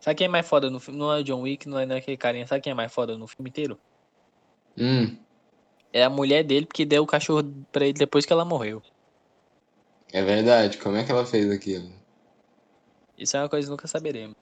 Sabe 0.00 0.16
quem 0.16 0.24
é 0.26 0.28
mais 0.28 0.48
foda 0.48 0.70
no 0.70 0.80
filme? 0.80 0.98
Não 0.98 1.12
é 1.12 1.20
o 1.20 1.24
John 1.24 1.42
Wick, 1.42 1.68
não 1.68 1.78
é 1.78 1.84
naquele 1.84 2.16
carinha. 2.16 2.46
Sabe 2.46 2.62
quem 2.62 2.70
é 2.70 2.74
mais 2.74 2.92
foda 2.92 3.18
no 3.18 3.26
filme 3.26 3.50
inteiro? 3.50 3.78
Hum, 4.78 5.16
É 5.92 6.02
a 6.04 6.10
mulher 6.10 6.42
dele, 6.42 6.66
porque 6.66 6.84
deu 6.86 7.02
o 7.02 7.06
cachorro 7.06 7.42
pra 7.70 7.84
ele 7.84 7.92
depois 7.92 8.24
que 8.26 8.32
ela 8.32 8.44
morreu. 8.44 8.82
é 10.12 10.22
verdade. 10.22 10.78
Como 10.78 10.96
é 10.96 11.04
que 11.04 11.12
ela 11.12 11.26
fez 11.26 11.50
aquilo? 11.50 11.92
Isso 13.18 13.36
é 13.36 13.40
uma 13.40 13.48
coisa 13.48 13.66
que 13.66 13.70
nunca 13.70 13.86
saberemos. 13.86 14.34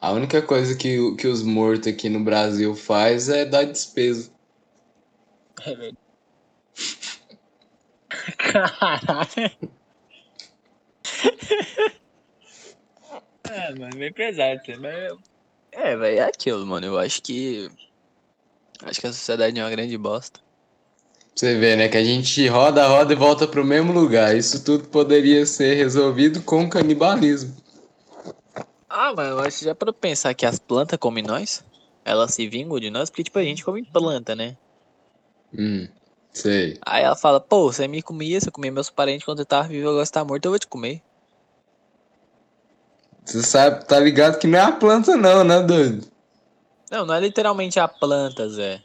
A 0.00 0.10
única 0.12 0.42
coisa 0.42 0.76
que, 0.76 1.14
que 1.16 1.26
os 1.26 1.42
mortos 1.42 1.86
aqui 1.88 2.08
no 2.08 2.20
Brasil 2.24 2.74
faz 2.74 3.28
é 3.28 3.44
dar 3.44 3.64
despesa. 3.64 4.30
É 5.62 5.74
verdade. 5.74 5.96
Caralho. 8.38 9.50
é, 13.50 13.74
mano, 13.74 13.96
meio 13.96 14.12
pesado. 14.12 14.60
assim, 14.60 14.76
Mas... 14.76 15.16
É, 15.72 15.96
velho, 15.96 16.18
é 16.18 16.22
aquilo, 16.22 16.66
mano. 16.66 16.86
Eu 16.86 16.98
acho 16.98 17.22
que. 17.22 17.70
Acho 18.82 19.00
que 19.00 19.06
a 19.06 19.12
sociedade 19.12 19.58
é 19.58 19.62
uma 19.62 19.70
grande 19.70 19.96
bosta. 19.98 20.40
Você 21.34 21.56
vê, 21.56 21.76
né? 21.76 21.88
Que 21.88 21.96
a 21.96 22.04
gente 22.04 22.46
roda, 22.48 22.86
roda 22.88 23.12
e 23.12 23.16
volta 23.16 23.46
pro 23.46 23.64
mesmo 23.64 23.92
lugar. 23.92 24.36
Isso 24.36 24.64
tudo 24.64 24.88
poderia 24.88 25.46
ser 25.46 25.74
resolvido 25.74 26.42
com 26.42 26.68
canibalismo. 26.68 27.54
Ah, 28.88 29.12
mas 29.14 29.28
eu 29.28 29.38
acho 29.40 29.58
que 29.58 29.64
já 29.66 29.74
para 29.74 29.92
pensar 29.92 30.34
que 30.34 30.46
as 30.46 30.58
plantas 30.58 30.98
comem 30.98 31.22
nós, 31.22 31.64
elas 32.04 32.34
se 32.34 32.48
vingam 32.48 32.80
de 32.80 32.90
nós, 32.90 33.10
porque 33.10 33.22
tipo 33.22 33.38
a 33.38 33.44
gente 33.44 33.64
come 33.64 33.84
planta, 33.84 34.34
né? 34.34 34.56
Hum, 35.56 35.86
sei. 36.32 36.78
Aí 36.84 37.04
ela 37.04 37.14
fala, 37.14 37.38
pô, 37.38 37.70
você 37.70 37.86
me 37.86 38.02
comia, 38.02 38.40
você 38.40 38.50
comia 38.50 38.72
meus 38.72 38.90
parentes 38.90 39.24
quando 39.24 39.40
eu 39.40 39.46
tava 39.46 39.68
vivo, 39.68 39.90
agora 39.90 40.04
você 40.04 40.12
tá 40.12 40.24
morto, 40.24 40.44
eu 40.46 40.50
vou 40.50 40.58
te 40.58 40.66
comer. 40.66 41.02
Você 43.28 43.42
sabe, 43.42 43.84
tá 43.84 44.00
ligado 44.00 44.38
que 44.38 44.46
não 44.46 44.58
é 44.58 44.62
a 44.62 44.72
planta, 44.72 45.14
não, 45.14 45.44
né, 45.44 45.60
doido? 45.60 46.06
Não, 46.90 47.04
não 47.04 47.14
é 47.14 47.20
literalmente 47.20 47.78
a 47.78 47.86
planta, 47.86 48.48
Zé. 48.48 48.80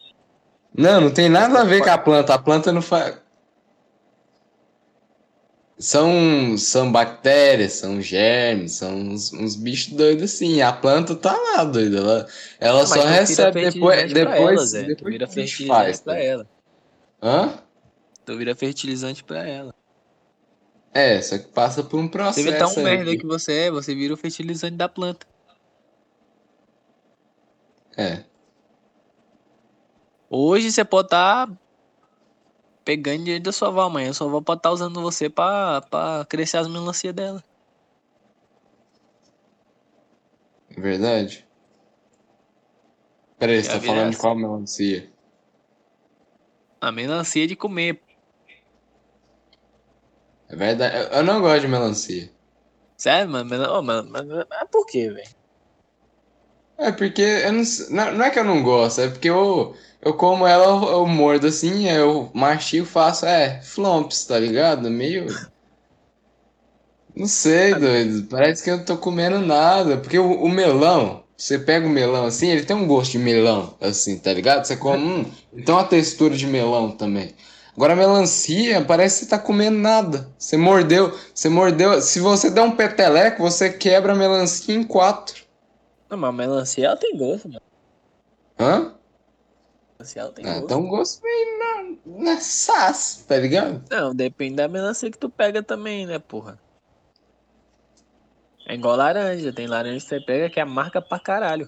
Não, 0.78 1.00
não 1.00 1.12
tem 1.12 1.30
nada 1.30 1.62
a 1.62 1.64
ver 1.64 1.82
com 1.82 1.90
a 1.90 1.98
planta. 1.98 2.34
A 2.34 2.38
planta 2.38 2.70
não 2.70 2.82
faz. 2.82 3.18
São, 5.80 6.58
são 6.58 6.92
bactérias, 6.92 7.74
são 7.74 8.02
germes, 8.02 8.74
são 8.74 8.94
uns, 8.96 9.32
uns 9.32 9.56
bichos 9.56 9.94
doidos 9.94 10.24
assim. 10.34 10.62
A 10.62 10.74
planta 10.74 11.16
tá 11.16 11.34
lá, 11.38 11.64
doida. 11.64 11.98
Ela, 12.00 12.28
ela 12.60 12.80
Não, 12.82 12.88
só 12.88 12.96
mas 12.96 13.02
tu 13.04 13.08
vira 13.08 13.20
recebe 13.22 13.72
depois. 13.72 13.96
fertilizante 14.02 14.14
pra 14.26 14.32
Depois, 14.36 14.58
ela, 14.58 14.66
Zé. 14.66 14.82
Tu 14.84 14.88
depois 14.88 15.12
vira 15.14 15.28
fertilizante 15.28 15.68
faz, 15.68 16.02
pra 16.02 16.14
tá? 16.16 16.20
ela. 16.20 16.48
Hã? 17.22 17.54
Tu 18.26 18.38
vira 18.38 18.56
fertilizante 18.56 19.24
pra 19.24 19.48
ela. 19.48 19.74
É, 20.94 21.22
só 21.22 21.38
que 21.38 21.48
passa 21.48 21.84
por 21.84 22.00
um 22.00 22.08
processo. 22.08 22.46
Você 22.46 22.52
vê 22.52 22.58
tão 22.58 22.70
aí. 22.70 22.84
merda 22.84 23.18
que 23.18 23.26
você 23.26 23.54
é, 23.54 23.72
você 23.72 23.96
vira 23.96 24.14
o 24.14 24.18
fertilizante 24.18 24.76
da 24.76 24.88
planta. 24.88 25.26
É. 27.98 28.24
Hoje 30.30 30.72
você 30.72 30.86
pode 30.86 31.08
estar 31.08 31.50
pegando 32.84 33.24
dinheiro 33.24 33.44
da 33.44 33.52
sua 33.52 33.70
avó, 33.70 33.82
amanhã 33.82 34.14
sua 34.14 34.28
avó 34.28 34.42
pode 34.42 34.60
estar 34.60 34.72
usando 34.72 35.02
você 35.02 35.30
pra, 35.30 35.82
pra 35.82 36.26
crescer 36.30 36.58
as 36.58 36.68
melancias 36.68 37.14
dela. 37.14 37.44
Verdade? 40.70 41.48
Peraí, 43.38 43.64
você 43.64 43.72
tá 43.72 43.80
falando 43.80 44.10
de 44.10 44.16
essa. 44.16 44.22
qual 44.22 44.36
melancia? 44.36 45.12
A 46.82 46.92
melancia 46.92 47.44
é 47.44 47.48
de 47.48 47.56
comer. 47.56 48.02
É 50.54 50.56
verdade. 50.56 51.16
Eu- 51.16 51.24
não 51.24 51.42
gosto 51.42 51.62
de 51.62 51.68
melancia. 51.68 52.30
Sério, 52.96 53.28
mano? 53.28 53.50
Mas, 53.50 53.84
mano, 53.84 54.46
mas, 54.50 54.70
por 54.72 54.86
quê, 54.86 55.10
velho? 55.10 55.28
É 56.78 56.92
porque 56.92 57.22
eu 57.22 57.52
não, 57.52 57.64
não, 58.14 58.24
é 58.26 58.30
que 58.30 58.38
eu 58.40 58.44
não 58.44 58.62
gosto, 58.62 59.02
é 59.02 59.10
porque 59.10 59.30
eu, 59.30 59.76
eu 60.02 60.14
como 60.16 60.46
ela, 60.46 60.66
eu, 60.66 60.92
eu 60.92 61.08
mordo 61.08 61.48
assim, 61.48 61.88
eu 61.88 62.30
mastigo, 62.34 62.86
faço, 62.86 63.26
é, 63.26 63.62
flomps, 63.62 64.26
tá 64.26 64.38
ligado? 64.38 64.90
Meio. 64.92 65.26
Não 67.16 67.28
sei, 67.28 67.74
doido. 67.76 68.28
Parece 68.28 68.64
que 68.64 68.70
eu 68.70 68.78
não 68.78 68.86
tô 68.86 68.98
comendo 68.98 69.40
nada. 69.40 69.98
Porque 69.98 70.18
o, 70.18 70.32
o 70.44 70.50
melão, 70.50 71.24
você 71.38 71.58
pega 71.60 71.86
o 71.86 71.90
melão 71.90 72.26
assim, 72.26 72.48
ele 72.50 72.66
tem 72.66 72.76
um 72.76 72.88
gosto 72.88 73.12
de 73.14 73.20
melão, 73.20 73.76
assim, 73.82 74.18
tá 74.20 74.34
ligado? 74.34 74.66
Você 74.66 74.76
come, 74.78 75.02
ele 75.52 75.64
tem 75.64 75.74
uma 75.76 75.84
textura 75.84 76.36
de 76.36 76.48
melão 76.48 76.92
também. 76.92 77.34
Agora 77.76 77.94
a 77.94 77.96
melancia, 77.96 78.86
parece 78.86 79.20
que 79.20 79.26
você 79.26 79.30
tá 79.32 79.40
comendo 79.40 79.78
nada. 79.78 80.30
Você 80.38 80.56
mordeu, 80.56 81.18
você 81.34 81.50
mordeu. 81.50 82.00
Se 82.02 82.20
você 82.20 82.52
der 82.52 82.62
um 82.62 82.76
peteleco, 82.76 83.42
você 83.42 83.72
quebra 83.74 84.14
a 84.14 84.16
melancia 84.16 84.76
em 84.76 84.84
quatro. 84.84 85.44
Não, 86.10 86.18
mas 86.18 86.30
a 86.30 86.34
melancia 86.34 86.86
ela 86.86 86.98
tem 86.98 87.18
gosto, 87.18 87.48
mano. 87.50 87.62
Hã? 88.60 88.94
Melancia 90.00 90.22
ela 90.22 90.32
tem 90.32 90.46
Ah, 90.46 90.50
gosto. 90.54 90.66
então 90.66 90.88
gosto 90.88 91.24
meio 91.24 91.58
na, 92.06 92.34
na 92.34 92.40
sas, 92.40 93.26
tá 93.28 93.38
ligado? 93.38 93.84
Não, 93.90 94.14
depende 94.14 94.56
da 94.58 94.68
melancia 94.68 95.10
que 95.10 95.18
tu 95.18 95.30
pega 95.30 95.64
também, 95.64 96.06
né, 96.06 96.20
porra? 96.20 96.60
É 98.68 98.76
igual 98.76 98.96
laranja. 98.96 99.52
Tem 99.52 99.66
laranja 99.66 99.96
que 100.00 100.10
você 100.10 100.22
pega 100.22 100.48
que 100.50 100.60
é 100.60 100.66
marca 100.66 101.02
pra 101.02 101.20
caralho. 101.20 101.68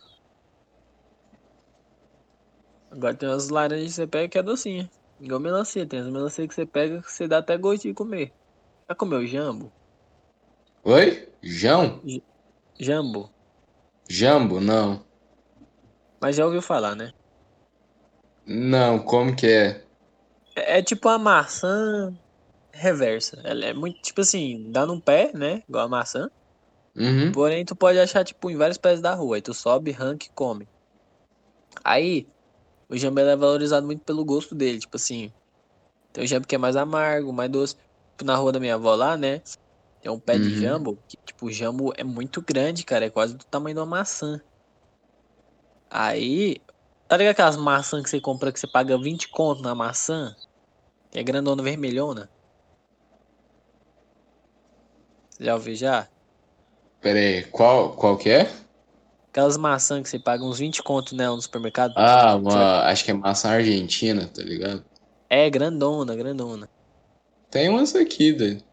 Agora 2.91 3.15
tem 3.15 3.27
umas 3.27 3.49
laranjas 3.49 3.87
que 3.87 3.93
você 3.95 4.07
pega 4.07 4.29
que 4.29 4.37
é 4.37 4.43
docinha. 4.43 4.89
Igual 5.19 5.39
melancia. 5.39 5.85
Tem 5.85 5.99
as 5.99 6.07
melancia 6.07 6.47
que 6.47 6.53
você 6.53 6.65
pega 6.65 7.01
que 7.01 7.11
você 7.11 7.27
dá 7.27 7.39
até 7.39 7.57
gosto 7.57 7.83
de 7.83 7.93
comer. 7.93 8.33
Já 8.89 8.95
comeu 8.95 9.25
jambo? 9.25 9.71
Oi? 10.83 11.27
Jão? 11.41 12.01
Jambo. 12.79 13.29
Jambo? 14.09 14.59
Não. 14.59 15.03
Mas 16.21 16.35
já 16.35 16.45
ouviu 16.45 16.61
falar, 16.61 16.95
né? 16.95 17.11
Não, 18.45 18.99
como 18.99 19.35
que 19.35 19.47
é? 19.47 19.83
É, 20.55 20.79
é 20.79 20.81
tipo 20.83 21.09
a 21.09 21.17
maçã 21.17 22.13
reversa. 22.71 23.41
Ela 23.43 23.65
é 23.65 23.73
muito, 23.73 23.99
tipo 24.01 24.21
assim, 24.21 24.71
dá 24.71 24.85
num 24.85 24.99
pé, 24.99 25.31
né? 25.33 25.63
Igual 25.67 25.85
a 25.85 25.89
maçã. 25.89 26.29
Uhum. 26.95 27.31
Porém, 27.31 27.65
tu 27.65 27.75
pode 27.75 27.99
achar, 27.99 28.23
tipo, 28.23 28.49
em 28.49 28.55
vários 28.55 28.77
pés 28.77 29.01
da 29.01 29.13
rua. 29.13 29.37
Aí 29.37 29.41
tu 29.41 29.53
sobe, 29.53 29.91
arranca 29.91 30.25
e 30.25 30.29
come. 30.29 30.67
Aí, 31.83 32.27
o 32.89 32.97
jambo 32.97 33.19
ele 33.19 33.29
é 33.31 33.35
valorizado 33.35 33.85
muito 33.85 34.03
pelo 34.03 34.25
gosto 34.25 34.55
dele. 34.55 34.79
Tipo 34.79 34.97
assim, 34.97 35.33
tem 36.13 36.23
o 36.23 36.27
jambo 36.27 36.47
que 36.47 36.55
é 36.55 36.57
mais 36.57 36.75
amargo, 36.75 37.33
mais 37.33 37.51
doce. 37.51 37.75
Tipo, 37.75 38.25
na 38.25 38.35
rua 38.37 38.51
da 38.51 38.59
minha 38.59 38.75
avó 38.75 38.95
lá, 38.95 39.17
né? 39.17 39.41
Tem 40.01 40.11
um 40.11 40.19
pé 40.19 40.39
de 40.39 40.49
Uhum. 40.49 40.59
jambo. 40.59 40.97
Que, 41.07 41.17
tipo, 41.25 41.47
o 41.47 41.51
jambo 41.51 41.93
é 41.97 42.03
muito 42.03 42.41
grande, 42.41 42.85
cara. 42.85 43.05
É 43.05 43.09
quase 43.11 43.35
do 43.37 43.45
tamanho 43.45 43.75
de 43.75 43.79
uma 43.81 43.85
maçã. 43.87 44.39
Aí, 45.89 46.63
tá 47.07 47.17
ligado 47.17 47.31
aquelas 47.33 47.57
maçãs 47.57 48.03
que 48.03 48.09
você 48.09 48.21
compra 48.21 48.51
que 48.51 48.59
você 48.59 48.67
paga 48.67 48.97
20 48.99 49.27
conto 49.29 49.61
na 49.63 49.73
maçã? 49.75 50.35
Que 51.11 51.19
é 51.19 51.23
grandona 51.23 51.63
vermelhona? 51.63 52.31
Você 55.29 55.43
já 55.45 55.53
ouviu 55.55 55.75
já? 55.75 56.09
Pera 56.99 57.19
aí, 57.19 57.43
qual, 57.51 57.95
qual 57.95 58.17
que 58.17 58.29
é? 58.29 58.51
Aquelas 59.35 59.57
maçãs 59.57 60.01
que 60.01 60.07
você 60.07 60.17
paga 60.17 60.45
uns 60.45 60.59
20 60.59 60.81
conto 60.81 61.13
nela 61.13 61.35
no 61.35 61.41
supermercado. 61.41 61.93
Ah, 61.97 62.37
uma, 62.37 62.83
acho 62.85 63.03
que 63.03 63.11
é 63.11 63.13
maçã 63.13 63.49
argentina, 63.49 64.25
tá 64.33 64.41
ligado? 64.41 64.81
É 65.29 65.49
grandona, 65.49 66.15
grandona. 66.15 66.69
Tem 67.51 67.67
umas 67.67 67.93
aqui, 67.93 68.31
doido. 68.31 68.63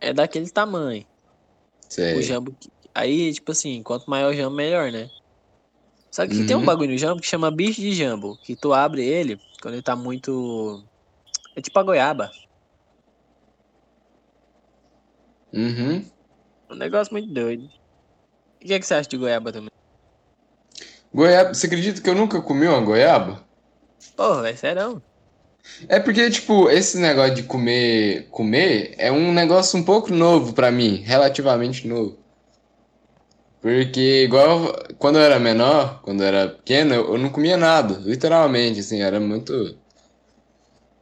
É 0.00 0.12
daquele 0.12 0.48
tamanho. 0.48 1.02
O 1.02 1.90
Sei. 1.90 2.22
jambo. 2.22 2.52
que- 2.54 2.70
Aí, 2.94 3.34
tipo 3.34 3.50
assim, 3.50 3.82
quanto 3.82 4.08
maior 4.08 4.32
o 4.32 4.36
jambo, 4.36 4.54
melhor, 4.54 4.92
né? 4.92 5.10
Só 6.12 6.24
que 6.24 6.44
tem 6.46 6.54
um 6.54 6.60
Uhum. 6.60 6.66
bagulho 6.66 6.92
no 6.92 6.96
jambo 6.96 7.20
que 7.20 7.26
chama 7.26 7.50
bicho 7.50 7.80
de 7.80 7.92
jambo. 7.92 8.38
Que 8.44 8.54
tu 8.54 8.72
abre 8.72 9.04
ele 9.04 9.40
quando 9.60 9.74
ele 9.74 9.82
tá 9.82 9.96
muito. 9.96 10.84
É 11.56 11.60
tipo 11.60 11.76
a 11.80 11.82
goiaba. 11.82 12.30
Uhum. 15.52 16.08
Um 16.70 16.76
negócio 16.76 17.12
muito 17.12 17.34
doido. 17.34 17.68
O 18.64 18.66
que, 18.66 18.72
é 18.72 18.80
que 18.80 18.86
você 18.86 18.94
acha 18.94 19.10
de 19.10 19.18
goiaba 19.18 19.52
também? 19.52 19.68
Goiaba, 21.12 21.52
você 21.52 21.66
acredita 21.66 22.00
que 22.00 22.08
eu 22.08 22.14
nunca 22.14 22.40
comi 22.40 22.66
uma 22.66 22.80
goiaba? 22.80 23.44
Porra, 24.16 24.40
velho, 24.40 24.56
sério. 24.56 25.02
É 25.86 26.00
porque, 26.00 26.30
tipo, 26.30 26.70
esse 26.70 26.98
negócio 26.98 27.34
de 27.34 27.42
comer, 27.42 28.26
comer 28.30 28.94
é 28.96 29.12
um 29.12 29.34
negócio 29.34 29.78
um 29.78 29.84
pouco 29.84 30.10
novo 30.10 30.54
pra 30.54 30.70
mim, 30.70 31.02
relativamente 31.04 31.86
novo. 31.86 32.18
Porque, 33.60 34.24
igual 34.24 34.74
quando 34.98 35.18
eu 35.18 35.22
era 35.22 35.38
menor, 35.38 36.00
quando 36.02 36.22
eu 36.22 36.26
era 36.26 36.48
pequeno, 36.48 36.94
eu, 36.94 37.12
eu 37.12 37.18
não 37.18 37.28
comia 37.28 37.58
nada, 37.58 38.00
literalmente, 38.02 38.80
assim, 38.80 39.02
era 39.02 39.20
muito. 39.20 39.76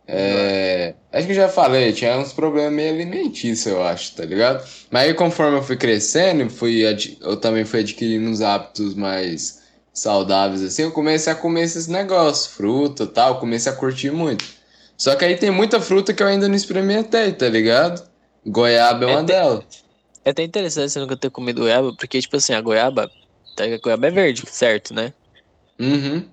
É, 0.06 0.71
acho 1.12 1.26
que 1.26 1.32
eu 1.32 1.36
já 1.36 1.48
falei, 1.48 1.92
tinha 1.92 2.18
uns 2.18 2.32
problemas 2.32 2.72
meio 2.72 2.92
alimentícios, 2.94 3.66
eu 3.66 3.82
acho, 3.82 4.14
tá 4.14 4.24
ligado? 4.24 4.64
Mas 4.90 5.02
aí, 5.08 5.14
conforme 5.14 5.58
eu 5.58 5.62
fui 5.62 5.76
crescendo, 5.76 6.48
fui, 6.50 6.82
eu 7.20 7.36
também 7.36 7.64
fui 7.64 7.80
adquirindo 7.80 8.28
uns 8.28 8.40
hábitos 8.40 8.94
mais 8.94 9.60
saudáveis, 9.92 10.62
assim, 10.62 10.82
eu 10.82 10.92
comecei 10.92 11.32
a 11.32 11.36
comer 11.36 11.62
esses 11.64 11.86
negócios, 11.86 12.46
fruta 12.54 13.04
e 13.04 13.06
tal, 13.06 13.38
comecei 13.40 13.70
a 13.70 13.76
curtir 13.76 14.10
muito. 14.10 14.44
Só 14.96 15.14
que 15.16 15.24
aí 15.24 15.36
tem 15.36 15.50
muita 15.50 15.80
fruta 15.80 16.14
que 16.14 16.22
eu 16.22 16.26
ainda 16.26 16.48
não 16.48 16.54
experimentei, 16.54 17.32
tá 17.32 17.48
ligado? 17.48 18.08
Goiaba 18.46 19.04
é 19.04 19.08
uma 19.08 19.20
É, 19.20 19.24
tem- 19.24 19.36
delas. 19.36 19.64
É 20.24 20.30
até 20.30 20.42
interessante 20.44 20.90
você 20.92 20.98
nunca 21.00 21.16
ter 21.16 21.30
comido 21.30 21.60
goiaba, 21.62 21.94
porque, 21.96 22.20
tipo 22.20 22.36
assim, 22.36 22.54
a 22.54 22.60
goiaba. 22.60 23.10
Tá, 23.56 23.64
a 23.64 23.78
goiaba 23.78 24.06
é 24.08 24.10
verde, 24.10 24.42
certo, 24.46 24.94
né? 24.94 25.12
Uhum. 25.80 26.30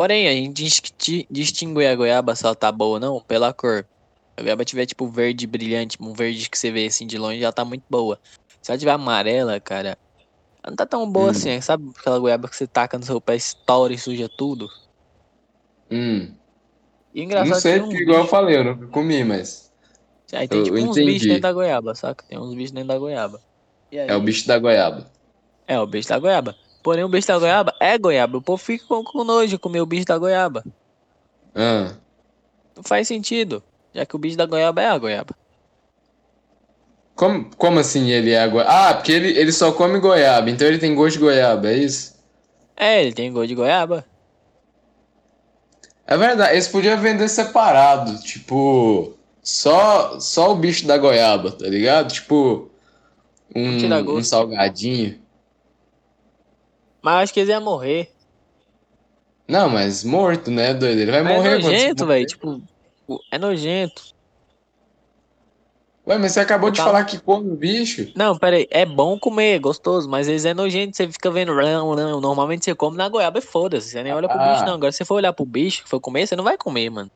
Porém, 0.00 0.26
a 0.28 0.32
gente 0.32 0.54
disti- 0.64 1.26
distingue 1.30 1.84
a 1.84 1.94
goiaba 1.94 2.34
se 2.34 2.42
ela 2.42 2.56
tá 2.56 2.72
boa 2.72 2.94
ou 2.94 2.98
não 2.98 3.20
pela 3.22 3.52
cor. 3.52 3.86
A 4.34 4.40
goiaba 4.40 4.64
tiver 4.64 4.86
tipo 4.86 5.06
verde 5.06 5.46
brilhante, 5.46 5.98
um 6.00 6.14
verde 6.14 6.48
que 6.48 6.56
você 6.58 6.70
vê 6.70 6.86
assim 6.86 7.06
de 7.06 7.18
longe, 7.18 7.42
ela 7.44 7.52
tá 7.52 7.66
muito 7.66 7.84
boa. 7.90 8.18
Se 8.62 8.72
ela 8.72 8.78
tiver 8.78 8.92
amarela, 8.92 9.60
cara, 9.60 9.98
ela 10.64 10.70
não 10.70 10.74
tá 10.74 10.86
tão 10.86 11.06
boa 11.12 11.26
Hum. 11.26 11.30
assim. 11.32 11.60
Sabe 11.60 11.84
aquela 11.98 12.18
goiaba 12.18 12.48
que 12.48 12.56
você 12.56 12.66
taca 12.66 12.96
no 12.96 13.04
seu 13.04 13.20
pé, 13.20 13.36
estoura 13.36 13.92
e 13.92 13.98
suja 13.98 14.26
tudo? 14.38 14.70
Hum. 15.90 16.34
E 17.12 17.18
Não 17.18 17.24
engraçado 17.24 17.58
é 17.58 17.60
sei, 17.60 17.78
que 17.80 17.84
um 17.84 17.92
igual 17.92 18.20
eu 18.20 18.26
falei, 18.26 18.56
eu 18.56 18.64
nunca 18.64 18.86
comi, 18.86 19.22
mas 19.22 19.70
Aí 20.32 20.48
tem 20.48 20.60
Eu 20.60 20.64
tipo 20.64 20.78
uns 20.78 20.96
entendi. 20.96 21.12
bichos 21.12 21.26
dentro 21.28 21.42
da 21.42 21.52
goiaba, 21.52 21.94
saca? 21.94 22.24
Tem 22.26 22.38
uns 22.38 22.54
bichos 22.54 22.70
dentro 22.70 22.88
da 22.88 22.98
goiaba. 22.98 23.38
Aí- 23.92 24.08
É 24.08 24.16
o 24.16 24.20
bicho 24.22 24.48
da 24.48 24.58
goiaba. 24.58 25.12
É, 25.66 25.78
o 25.78 25.86
bicho 25.86 26.08
da 26.08 26.18
goiaba. 26.18 26.56
Porém, 26.82 27.04
o 27.04 27.08
bicho 27.08 27.28
da 27.28 27.38
goiaba 27.38 27.74
é 27.80 27.96
goiaba. 27.98 28.38
O 28.38 28.42
povo 28.42 28.62
fica 28.62 28.84
com, 28.86 29.04
com 29.04 29.24
nojo 29.24 29.48
de 29.48 29.58
comer 29.58 29.80
o 29.80 29.86
bicho 29.86 30.06
da 30.06 30.18
goiaba. 30.18 30.64
Ah, 31.54 31.96
Não 32.76 32.82
faz 32.82 33.06
sentido. 33.08 33.62
Já 33.94 34.04
que 34.06 34.16
o 34.16 34.18
bicho 34.18 34.36
da 34.36 34.46
goiaba 34.46 34.82
é 34.82 34.86
a 34.88 34.98
goiaba. 34.98 35.36
como, 37.14 37.54
como 37.56 37.78
assim 37.78 38.10
ele 38.10 38.32
é 38.32 38.48
goiaba? 38.48 38.70
Ah, 38.70 38.94
porque 38.94 39.12
ele, 39.12 39.28
ele 39.38 39.52
só 39.52 39.72
come 39.72 39.98
goiaba, 40.00 40.50
então 40.50 40.66
ele 40.66 40.78
tem 40.78 40.94
gosto 40.94 41.14
de 41.14 41.20
goiaba, 41.20 41.70
é 41.70 41.76
isso? 41.76 42.14
É, 42.76 43.00
ele 43.02 43.12
tem 43.14 43.32
gosto 43.32 43.48
de 43.48 43.54
goiaba. 43.54 44.04
É 46.06 46.16
verdade, 46.16 46.52
eles 46.54 46.66
podiam 46.68 46.98
vender 47.00 47.28
separado, 47.28 48.18
tipo, 48.22 49.16
só, 49.42 50.18
só 50.18 50.52
o 50.52 50.56
bicho 50.56 50.86
da 50.86 50.98
goiaba, 50.98 51.52
tá 51.52 51.66
ligado? 51.68 52.12
Tipo, 52.12 52.70
um, 53.54 54.18
um 54.18 54.22
salgadinho. 54.22 55.20
Mas 57.02 57.24
acho 57.24 57.32
que 57.34 57.40
eles 57.40 57.50
iam 57.50 57.60
morrer. 57.62 58.10
Não, 59.48 59.68
mas 59.68 60.04
morto, 60.04 60.50
né, 60.50 60.72
doido? 60.74 61.00
Ele 61.00 61.10
vai 61.10 61.22
Mas 61.22 61.36
morrer 61.36 61.48
é 61.48 61.52
quando 61.52 61.62
você 61.62 61.70
nojento, 61.72 62.04
morrer. 62.04 62.14
velho. 62.18 62.26
Tipo, 62.26 62.62
o- 63.08 63.20
é 63.32 63.38
nojento. 63.38 64.02
Ué, 66.06 66.18
mas 66.18 66.32
você 66.32 66.40
acabou 66.40 66.70
de 66.70 66.76
Calma. 66.78 66.92
falar 66.92 67.04
que 67.04 67.18
come 67.20 67.50
o 67.50 67.56
bicho? 67.56 68.10
Não, 68.16 68.36
pera 68.38 68.56
aí. 68.56 68.66
É 68.70 68.84
bom 68.86 69.18
comer, 69.18 69.56
é 69.56 69.58
gostoso, 69.58 70.08
mas 70.08 70.28
eles 70.28 70.44
é 70.44 70.54
nojento. 70.54 70.96
Você 70.96 71.10
fica 71.10 71.30
vendo. 71.30 71.54
Não, 71.54 71.94
não. 71.94 72.20
Normalmente 72.20 72.64
você 72.64 72.74
come 72.74 72.96
na 72.96 73.08
goiaba 73.08 73.38
e 73.38 73.42
foda-se. 73.42 73.90
Você 73.90 74.02
nem 74.02 74.12
olha 74.12 74.28
pro 74.28 74.38
Ah. 74.38 74.52
bicho, 74.52 74.64
não. 74.64 74.74
Agora, 74.74 74.90
se 74.92 74.98
você 74.98 75.04
for 75.04 75.14
olhar 75.16 75.32
pro 75.32 75.44
bicho 75.44 75.82
que 75.84 75.90
for 75.90 76.00
comer, 76.00 76.26
você 76.26 76.34
não 76.36 76.44
vai 76.44 76.56
comer, 76.56 76.90
mano. 76.90 77.10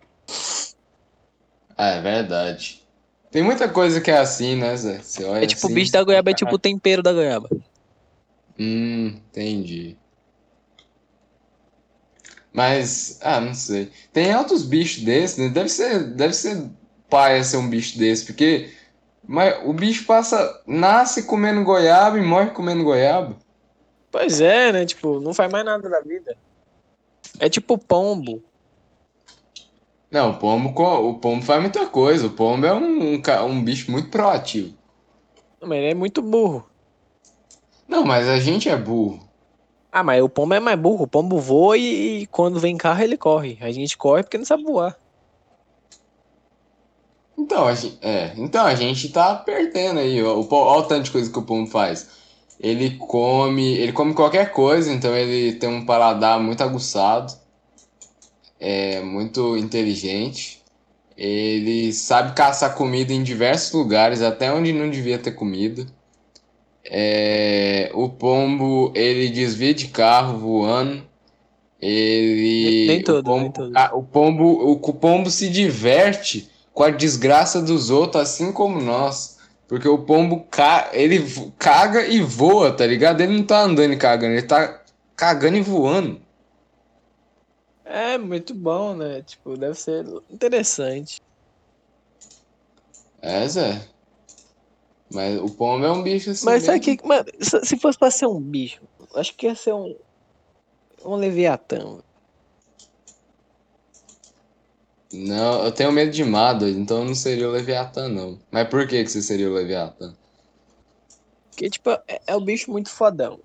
Ah, 1.76 1.88
é 1.90 2.00
verdade. 2.00 2.80
Tem 3.30 3.42
muita 3.42 3.68
coisa 3.68 4.00
que 4.00 4.10
é 4.10 4.18
assim, 4.18 4.54
né, 4.54 4.76
Zé? 4.76 4.98
Você 5.02 5.24
olha 5.24 5.42
É 5.42 5.46
tipo, 5.46 5.62
o 5.62 5.66
assim, 5.66 5.74
bicho 5.74 5.90
da 5.92 6.04
goiaba 6.04 6.30
é 6.30 6.34
tipo 6.34 6.54
o 6.54 6.58
tempero 6.58 7.02
da 7.02 7.12
goiaba. 7.12 7.48
Hum, 8.58 9.16
entendi. 9.28 9.96
Mas, 12.52 13.18
ah, 13.22 13.40
não 13.40 13.54
sei. 13.54 13.90
Tem 14.12 14.32
altos 14.32 14.64
bichos 14.64 15.02
desses, 15.02 15.38
né? 15.38 15.48
Deve 15.48 15.68
ser, 15.68 16.04
deve 16.14 16.34
ser 16.34 16.70
paia 17.10 17.42
ser 17.42 17.56
um 17.56 17.68
bicho 17.68 17.98
desse, 17.98 18.24
porque 18.24 18.70
mas 19.26 19.66
o 19.66 19.72
bicho 19.72 20.04
passa, 20.04 20.62
nasce 20.66 21.22
comendo 21.24 21.64
goiaba 21.64 22.18
e 22.18 22.22
morre 22.22 22.50
comendo 22.50 22.84
goiaba. 22.84 23.36
Pois 24.10 24.40
é, 24.40 24.70
né? 24.70 24.84
Tipo, 24.84 25.18
não 25.18 25.32
faz 25.32 25.50
mais 25.50 25.64
nada 25.64 25.88
da 25.88 26.00
vida. 26.00 26.36
É 27.40 27.48
tipo 27.48 27.78
pombo. 27.78 28.42
Não, 30.10 30.30
o 30.30 30.38
pombo, 30.38 30.68
o 31.08 31.14
pombo 31.18 31.44
faz 31.44 31.60
muita 31.60 31.86
coisa. 31.86 32.26
O 32.26 32.30
pombo 32.30 32.66
é 32.66 32.72
um, 32.72 33.14
um, 33.14 33.22
um 33.46 33.64
bicho 33.64 33.90
muito 33.90 34.10
proativo. 34.10 34.74
Mas 35.60 35.78
ele 35.78 35.90
é 35.90 35.94
muito 35.94 36.22
burro. 36.22 36.68
Não, 37.88 38.04
mas 38.04 38.28
a 38.28 38.38
gente 38.38 38.68
é 38.68 38.76
burro. 38.76 39.20
Ah, 39.92 40.02
mas 40.02 40.22
o 40.22 40.28
pombo 40.28 40.54
é 40.54 40.60
mais 40.60 40.78
burro. 40.78 41.04
O 41.04 41.08
pombo 41.08 41.38
voa 41.38 41.78
e, 41.78 42.22
e 42.22 42.26
quando 42.26 42.58
vem 42.58 42.76
carro 42.76 43.02
ele 43.02 43.16
corre. 43.16 43.58
A 43.60 43.70
gente 43.70 43.96
corre 43.96 44.22
porque 44.22 44.38
não 44.38 44.44
sabe 44.44 44.64
voar. 44.64 44.98
Então, 47.38 47.66
a 47.66 47.74
gente, 47.74 47.98
é, 48.02 48.32
então 48.36 48.64
a 48.64 48.74
gente 48.74 49.08
tá 49.10 49.34
perdendo 49.34 50.00
aí. 50.00 50.22
ó. 50.22 50.34
O, 50.36 50.48
ó, 50.50 50.78
o 50.78 50.82
tanto 50.82 51.04
de 51.04 51.10
coisa 51.10 51.30
que 51.30 51.38
o 51.38 51.42
pombo 51.42 51.70
faz. 51.70 52.08
Ele 52.58 52.96
come, 52.96 53.74
ele 53.74 53.92
come 53.92 54.14
qualquer 54.14 54.52
coisa, 54.52 54.92
então 54.92 55.14
ele 55.14 55.52
tem 55.54 55.68
um 55.68 55.84
paladar 55.84 56.40
muito 56.40 56.62
aguçado, 56.62 57.32
é 58.58 59.00
muito 59.02 59.56
inteligente. 59.56 60.62
Ele 61.16 61.92
sabe 61.92 62.34
caçar 62.34 62.74
comida 62.74 63.12
em 63.12 63.22
diversos 63.22 63.72
lugares, 63.72 64.22
até 64.22 64.52
onde 64.52 64.72
não 64.72 64.90
devia 64.90 65.18
ter 65.18 65.32
comida. 65.32 65.86
É, 66.86 67.90
o 67.94 68.08
pombo, 68.08 68.92
ele 68.94 69.30
desvia 69.30 69.72
de 69.72 69.88
carro 69.88 70.38
voando. 70.38 71.02
Ele, 71.80 72.86
Nem 72.86 73.00
o 73.00 73.04
todo, 73.04 73.24
pombo, 73.24 73.42
nem 73.42 73.52
todo. 73.52 73.72
ah, 73.74 73.90
o 73.94 74.02
pombo, 74.02 74.44
o, 74.44 74.72
o 74.72 74.92
pombo 74.94 75.30
se 75.30 75.48
diverte 75.48 76.50
com 76.72 76.82
a 76.82 76.90
desgraça 76.90 77.60
dos 77.60 77.90
outros, 77.90 78.22
assim 78.22 78.52
como 78.52 78.80
nós. 78.80 79.38
Porque 79.66 79.88
o 79.88 79.98
pombo, 79.98 80.46
ca... 80.50 80.90
ele 80.92 81.24
caga 81.58 82.06
e 82.06 82.20
voa, 82.20 82.72
tá 82.72 82.86
ligado? 82.86 83.20
Ele 83.20 83.36
não 83.36 83.44
tá 83.44 83.62
andando 83.62 83.92
e 83.92 83.96
cagando, 83.96 84.34
ele 84.34 84.42
tá 84.42 84.82
cagando 85.16 85.56
e 85.56 85.62
voando. 85.62 86.20
É 87.84 88.18
muito 88.18 88.54
bom, 88.54 88.94
né? 88.94 89.22
Tipo, 89.22 89.56
deve 89.56 89.74
ser 89.74 90.04
interessante. 90.30 91.20
É, 93.22 93.46
Zé. 93.46 93.80
Mas 95.14 95.40
o 95.40 95.48
pombo 95.48 95.86
é 95.86 95.92
um 95.92 96.02
bicho 96.02 96.30
assim. 96.30 96.44
Mas 96.44 96.64
sabe 96.64 96.80
que, 96.80 96.98
mano, 97.06 97.24
se 97.40 97.64
se 97.64 97.78
fosse 97.78 97.96
pra 97.96 98.10
ser 98.10 98.26
um 98.26 98.40
bicho, 98.40 98.82
acho 99.14 99.34
que 99.34 99.46
ia 99.46 99.54
ser 99.54 99.72
um. 99.72 99.96
Um 101.04 101.14
leviatã. 101.16 102.00
Não, 105.12 105.64
eu 105.64 105.70
tenho 105.70 105.92
medo 105.92 106.10
de 106.10 106.24
mar, 106.24 106.54
doido, 106.54 106.78
então 106.78 106.98
eu 106.98 107.04
não 107.04 107.14
seria 107.14 107.48
o 107.48 107.52
Leviatã, 107.52 108.08
não. 108.08 108.40
Mas 108.50 108.68
por 108.68 108.84
que 108.88 109.04
que 109.04 109.08
você 109.08 109.22
seria 109.22 109.48
o 109.48 109.52
Leviatã? 109.52 110.12
Porque, 111.50 111.70
tipo, 111.70 111.90
é, 111.90 112.20
é 112.26 112.36
um 112.36 112.44
bicho 112.44 112.68
muito 112.72 112.90
fodão. 112.90 113.38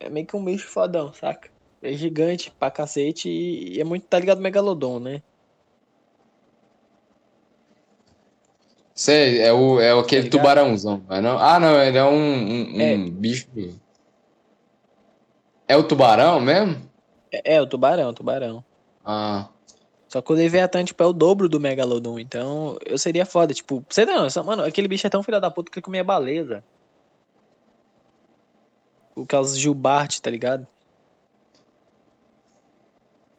É 0.00 0.08
meio 0.08 0.26
que 0.26 0.34
um 0.34 0.42
bicho 0.42 0.66
fodão, 0.66 1.12
saca? 1.12 1.50
É 1.82 1.92
gigante 1.92 2.50
pra 2.58 2.70
cacete 2.70 3.28
e, 3.28 3.76
e 3.76 3.80
é 3.80 3.84
muito, 3.84 4.06
tá 4.06 4.18
ligado, 4.18 4.40
Megalodon, 4.40 4.98
né? 4.98 5.22
Sei, 8.94 9.40
é, 9.40 9.52
o, 9.52 9.80
é 9.80 9.98
aquele 9.98 10.28
Tá 10.28 10.38
tubarãozão, 10.38 11.02
não? 11.20 11.38
Ah, 11.38 11.58
não, 11.58 11.82
ele 11.82 11.98
é 11.98 12.04
um, 12.04 12.14
um, 12.14 12.76
um 12.76 12.80
É. 12.80 12.96
bicho. 12.96 13.48
É 15.66 15.76
o 15.76 15.82
tubarão 15.82 16.40
mesmo? 16.40 16.80
É, 17.32 17.56
é 17.56 17.60
o 17.60 17.66
tubarão, 17.66 18.10
o 18.10 18.12
tubarão. 18.12 18.64
Ah, 19.04 19.48
Só 20.08 20.22
que 20.22 20.32
o 20.32 20.36
Leviatã, 20.36 20.84
tipo, 20.84 21.02
é 21.02 21.06
o 21.06 21.12
dobro 21.12 21.48
do 21.48 21.58
Megalodon. 21.58 22.20
Então, 22.20 22.78
eu 22.86 22.96
seria 22.96 23.26
foda. 23.26 23.52
Tipo, 23.52 23.84
você 23.88 24.06
não, 24.06 24.28
mano, 24.44 24.62
aquele 24.62 24.86
bicho 24.86 25.06
é 25.06 25.10
tão 25.10 25.24
filho 25.24 25.40
da 25.40 25.50
puta 25.50 25.72
que 25.72 25.78
ele 25.78 25.84
comia 25.84 26.04
baleia. 26.04 26.62
O 29.16 29.26
caso 29.26 29.58
Gilbart, 29.58 30.20
tá 30.20 30.30
ligado? 30.30 30.66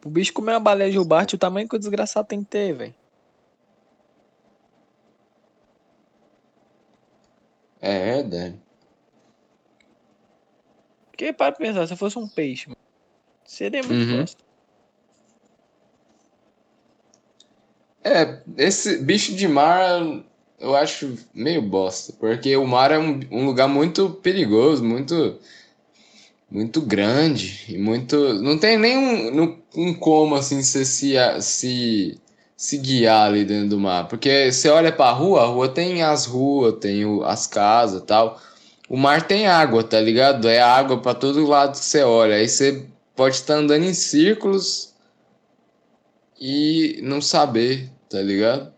O 0.04 0.10
bicho 0.10 0.34
comer 0.34 0.52
uma 0.52 0.60
baleia 0.60 0.92
Gilbart, 0.92 1.34
o 1.34 1.38
tamanho 1.38 1.68
que 1.68 1.76
o 1.76 1.80
desgraçado 1.80 2.28
tem 2.28 2.44
que 2.44 2.50
ter, 2.50 2.74
velho. 2.74 2.94
É 7.82 8.16
verdade. 8.16 8.60
Porque, 11.12 11.32
para 11.32 11.52
pensar, 11.56 11.88
se 11.88 11.94
eu 11.94 11.98
fosse 11.98 12.20
um 12.20 12.28
peixe, 12.28 12.68
mano, 12.68 12.78
seria 13.46 13.82
muito 13.84 14.04
Uhum. 14.04 14.20
bosta. 14.20 14.44
É, 18.04 18.42
esse 18.58 18.98
bicho 19.00 19.34
de 19.36 19.48
mar 19.48 20.02
eu 20.60 20.76
acho 20.76 21.18
meio 21.34 21.62
bosta, 21.62 22.14
porque 22.20 22.56
o 22.56 22.66
mar 22.66 22.92
é 22.92 22.98
um, 22.98 23.20
um 23.32 23.46
lugar 23.46 23.68
muito 23.68 24.10
perigoso, 24.10 24.84
muito 24.84 25.40
muito 26.50 26.82
grande 26.82 27.66
e 27.68 27.78
muito 27.78 28.34
não 28.42 28.58
tem 28.58 28.78
nenhum 28.78 29.42
um, 29.42 29.64
um 29.76 29.94
como 29.94 30.36
assim 30.36 30.62
você 30.62 30.86
se 30.86 31.16
se 31.42 32.20
se 32.56 32.78
guiar 32.78 33.28
ali 33.28 33.44
dentro 33.44 33.70
do 33.70 33.80
mar, 33.80 34.08
porque 34.08 34.52
você 34.52 34.70
olha 34.70 34.92
pra 34.92 35.12
rua, 35.12 35.44
a 35.44 35.46
rua 35.46 35.68
tem 35.70 36.04
as 36.04 36.26
ruas, 36.26 36.76
tem 36.80 37.04
as 37.24 37.48
casas, 37.48 38.02
tal. 38.04 38.40
O 38.90 38.96
mar 38.98 39.28
tem 39.28 39.48
água, 39.48 39.84
tá 39.84 40.00
ligado? 40.00 40.48
É 40.48 40.62
água 40.62 41.02
pra 41.02 41.14
todo 41.14 41.46
lado 41.46 41.72
que 41.72 41.86
você 41.86 42.04
olha. 42.04 42.36
Aí 42.36 42.48
você 42.48 42.88
pode 43.16 43.36
estar 43.36 43.56
andando 43.56 43.84
em 43.84 43.94
círculos 43.94 44.94
e 46.40 47.00
não 47.04 47.22
saber, 47.22 47.90
tá 48.10 48.22
ligado? 48.22 48.74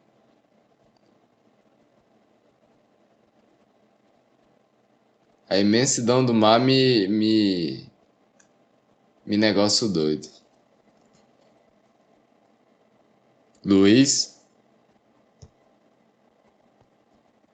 A 5.50 5.58
imensidão 5.58 6.26
do 6.26 6.34
mar 6.34 6.60
me, 6.60 7.08
me, 7.08 7.90
me 9.26 9.38
negócio 9.38 9.88
doido. 9.88 10.37
Luiz? 13.68 14.40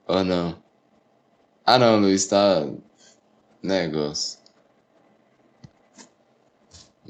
Ou 0.07 0.23
não? 0.23 0.61
Ah 1.65 1.79
não, 1.79 1.99
Luiz 1.99 2.27
tá 2.27 2.69
negócio. 3.63 4.37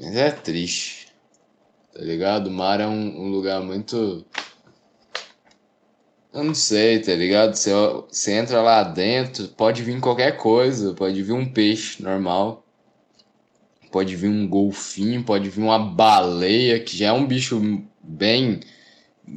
Mas 0.00 0.16
é 0.16 0.30
triste. 0.30 1.08
Tá 1.92 2.00
ligado? 2.00 2.46
O 2.46 2.50
mar 2.50 2.80
é 2.80 2.86
um, 2.86 3.26
um 3.26 3.28
lugar 3.28 3.60
muito. 3.60 4.24
Eu 6.32 6.42
não 6.42 6.54
sei, 6.54 6.98
tá 6.98 7.14
ligado? 7.14 7.54
Você, 7.54 7.72
você 8.08 8.32
entra 8.32 8.62
lá 8.62 8.82
dentro, 8.82 9.48
pode 9.48 9.82
vir 9.82 10.00
qualquer 10.00 10.38
coisa, 10.38 10.94
pode 10.94 11.22
vir 11.22 11.34
um 11.34 11.52
peixe 11.52 12.02
normal, 12.02 12.64
pode 13.92 14.16
vir 14.16 14.28
um 14.28 14.48
golfinho, 14.48 15.22
pode 15.22 15.50
vir 15.50 15.60
uma 15.60 15.78
baleia, 15.78 16.80
que 16.80 16.96
já 16.96 17.08
é 17.08 17.12
um 17.12 17.26
bicho 17.26 17.60
bem 18.02 18.60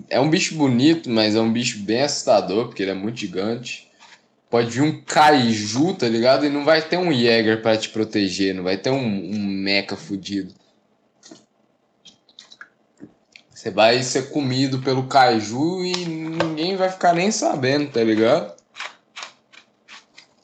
É 0.10 0.20
um 0.20 0.30
bicho 0.30 0.56
bonito, 0.56 1.10
mas 1.10 1.36
é 1.36 1.40
um 1.40 1.52
bicho 1.52 1.80
bem 1.80 2.02
assustador, 2.02 2.66
porque 2.68 2.84
ele 2.84 2.92
é 2.92 2.96
muito 2.96 3.20
gigante. 3.20 3.90
Pode 4.50 4.70
vir 4.70 4.82
um 4.82 5.02
kaiju, 5.02 5.94
tá 5.94 6.08
ligado? 6.08 6.46
E 6.46 6.50
não 6.50 6.64
vai 6.64 6.82
ter 6.82 6.98
um 6.98 7.12
Jäger 7.12 7.62
para 7.62 7.78
te 7.78 7.90
proteger, 7.90 8.56
não 8.56 8.64
vai 8.64 8.78
ter 8.78 8.90
um, 8.90 9.06
um 9.06 9.40
mecha 9.40 9.96
fudido. 9.96 10.54
Você 13.54 13.72
vai 13.72 14.02
ser 14.04 14.30
comido 14.30 14.80
pelo 14.80 15.08
kaiju 15.08 15.84
e 15.84 16.06
ninguém 16.06 16.78
vai 16.78 16.90
ficar 16.90 17.14
nem 17.14 17.32
sabendo, 17.32 17.92
tá 17.92 18.04
ligado? 18.04 18.56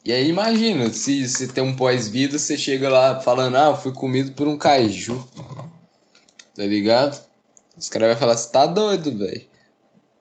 E 0.04 0.12
aí 0.12 0.28
imagina, 0.28 0.90
se 0.90 1.26
você 1.26 1.46
tem 1.46 1.64
um 1.64 1.74
pós-vida, 1.74 2.38
você 2.38 2.58
chega 2.58 2.90
lá 2.90 3.20
falando, 3.20 3.56
ah, 3.56 3.74
fui 3.74 3.92
comido 3.92 4.32
por 4.32 4.46
um 4.46 4.58
kaiju. 4.58 5.26
Tá 6.54 6.64
ligado? 6.64 7.24
Os 7.76 7.88
caras 7.88 8.10
vão 8.10 8.18
falar, 8.18 8.36
você 8.36 8.50
tá 8.50 8.66
doido, 8.66 9.16
velho. 9.16 9.46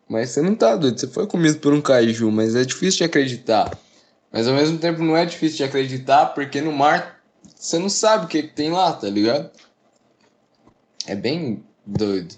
Mas 0.08 0.30
você 0.30 0.42
não 0.42 0.56
tá 0.56 0.76
doido, 0.76 1.00
você 1.00 1.08
foi 1.08 1.28
comido 1.28 1.60
por 1.60 1.74
um 1.74 1.82
kaiju, 1.82 2.32
mas 2.32 2.56
é 2.56 2.66
difícil 2.66 3.00
de 3.00 3.04
acreditar. 3.06 3.78
Mas 4.32 4.48
ao 4.48 4.56
mesmo 4.56 4.78
tempo 4.78 5.02
não 5.04 5.16
é 5.16 5.26
difícil 5.26 5.58
de 5.58 5.64
acreditar, 5.64 6.28
porque 6.28 6.60
no 6.60 6.72
mar 6.72 7.24
você 7.56 7.78
não 7.78 7.90
sabe 7.90 8.26
o 8.26 8.28
que, 8.28 8.44
que 8.44 8.54
tem 8.54 8.72
lá, 8.72 8.92
tá 8.94 9.10
ligado? 9.10 9.52
É 11.06 11.16
bem 11.16 11.64
doido. 11.86 12.36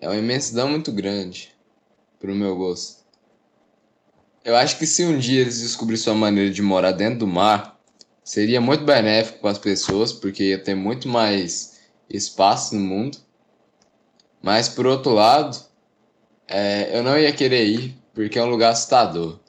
É 0.00 0.08
uma 0.08 0.16
imensidão 0.16 0.68
muito 0.68 0.92
grande, 0.92 1.54
pro 2.18 2.34
meu 2.34 2.56
gosto. 2.56 3.04
Eu 4.44 4.56
acho 4.56 4.78
que 4.78 4.86
se 4.86 5.04
um 5.04 5.18
dia 5.18 5.40
eles 5.40 5.60
descobrissem 5.60 6.12
uma 6.12 6.20
maneira 6.20 6.50
de 6.50 6.60
morar 6.60 6.92
dentro 6.92 7.20
do 7.20 7.26
mar, 7.26 7.80
seria 8.22 8.60
muito 8.60 8.84
benéfico 8.84 9.40
para 9.40 9.50
as 9.50 9.58
pessoas, 9.58 10.12
porque 10.12 10.50
ia 10.50 10.58
ter 10.58 10.74
muito 10.74 11.08
mais 11.08 11.73
espaço 12.16 12.74
no 12.74 12.80
mundo. 12.80 13.18
Mas 14.42 14.68
por 14.68 14.86
outro 14.86 15.12
lado, 15.12 15.56
é, 16.46 16.96
eu 16.96 17.02
não 17.02 17.18
ia 17.18 17.32
querer 17.32 17.64
ir, 17.66 17.96
porque 18.12 18.38
é 18.38 18.42
um 18.42 18.50
lugar 18.50 18.72
assustador. 18.72 19.40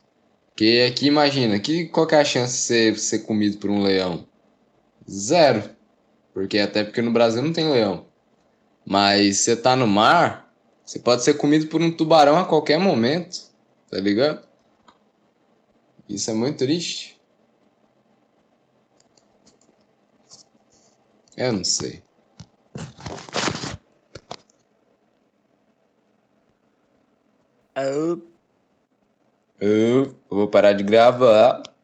Porque 0.47 0.87
aqui, 0.89 1.07
imagina, 1.07 1.59
que, 1.59 1.85
qual 1.87 2.07
que 2.07 2.15
é 2.15 2.21
a 2.21 2.25
chance 2.25 2.53
de 2.53 2.59
ser, 2.59 2.97
ser 2.97 3.19
comido 3.19 3.57
por 3.57 3.69
um 3.69 3.83
leão? 3.83 4.25
Zero. 5.09 5.69
Porque 6.33 6.59
até 6.59 6.83
porque 6.83 7.01
no 7.01 7.11
Brasil 7.11 7.41
não 7.41 7.53
tem 7.53 7.69
leão. 7.69 8.05
Mas 8.85 9.39
você 9.39 9.55
tá 9.55 9.75
no 9.75 9.87
mar, 9.87 10.53
você 10.83 10.99
pode 10.99 11.23
ser 11.23 11.33
comido 11.35 11.67
por 11.67 11.81
um 11.81 11.91
tubarão 11.91 12.37
a 12.37 12.45
qualquer 12.45 12.79
momento, 12.79 13.51
tá 13.89 13.99
ligado? 13.99 14.47
Isso 16.07 16.29
é 16.29 16.33
muito 16.33 16.59
triste. 16.59 17.19
Eu 21.35 21.51
não 21.51 21.63
sei. 21.63 22.04
Eu... 29.59 30.15
Vou 30.29 30.47
parar 30.47 30.73
de 30.73 30.83
gravar. 30.83 31.74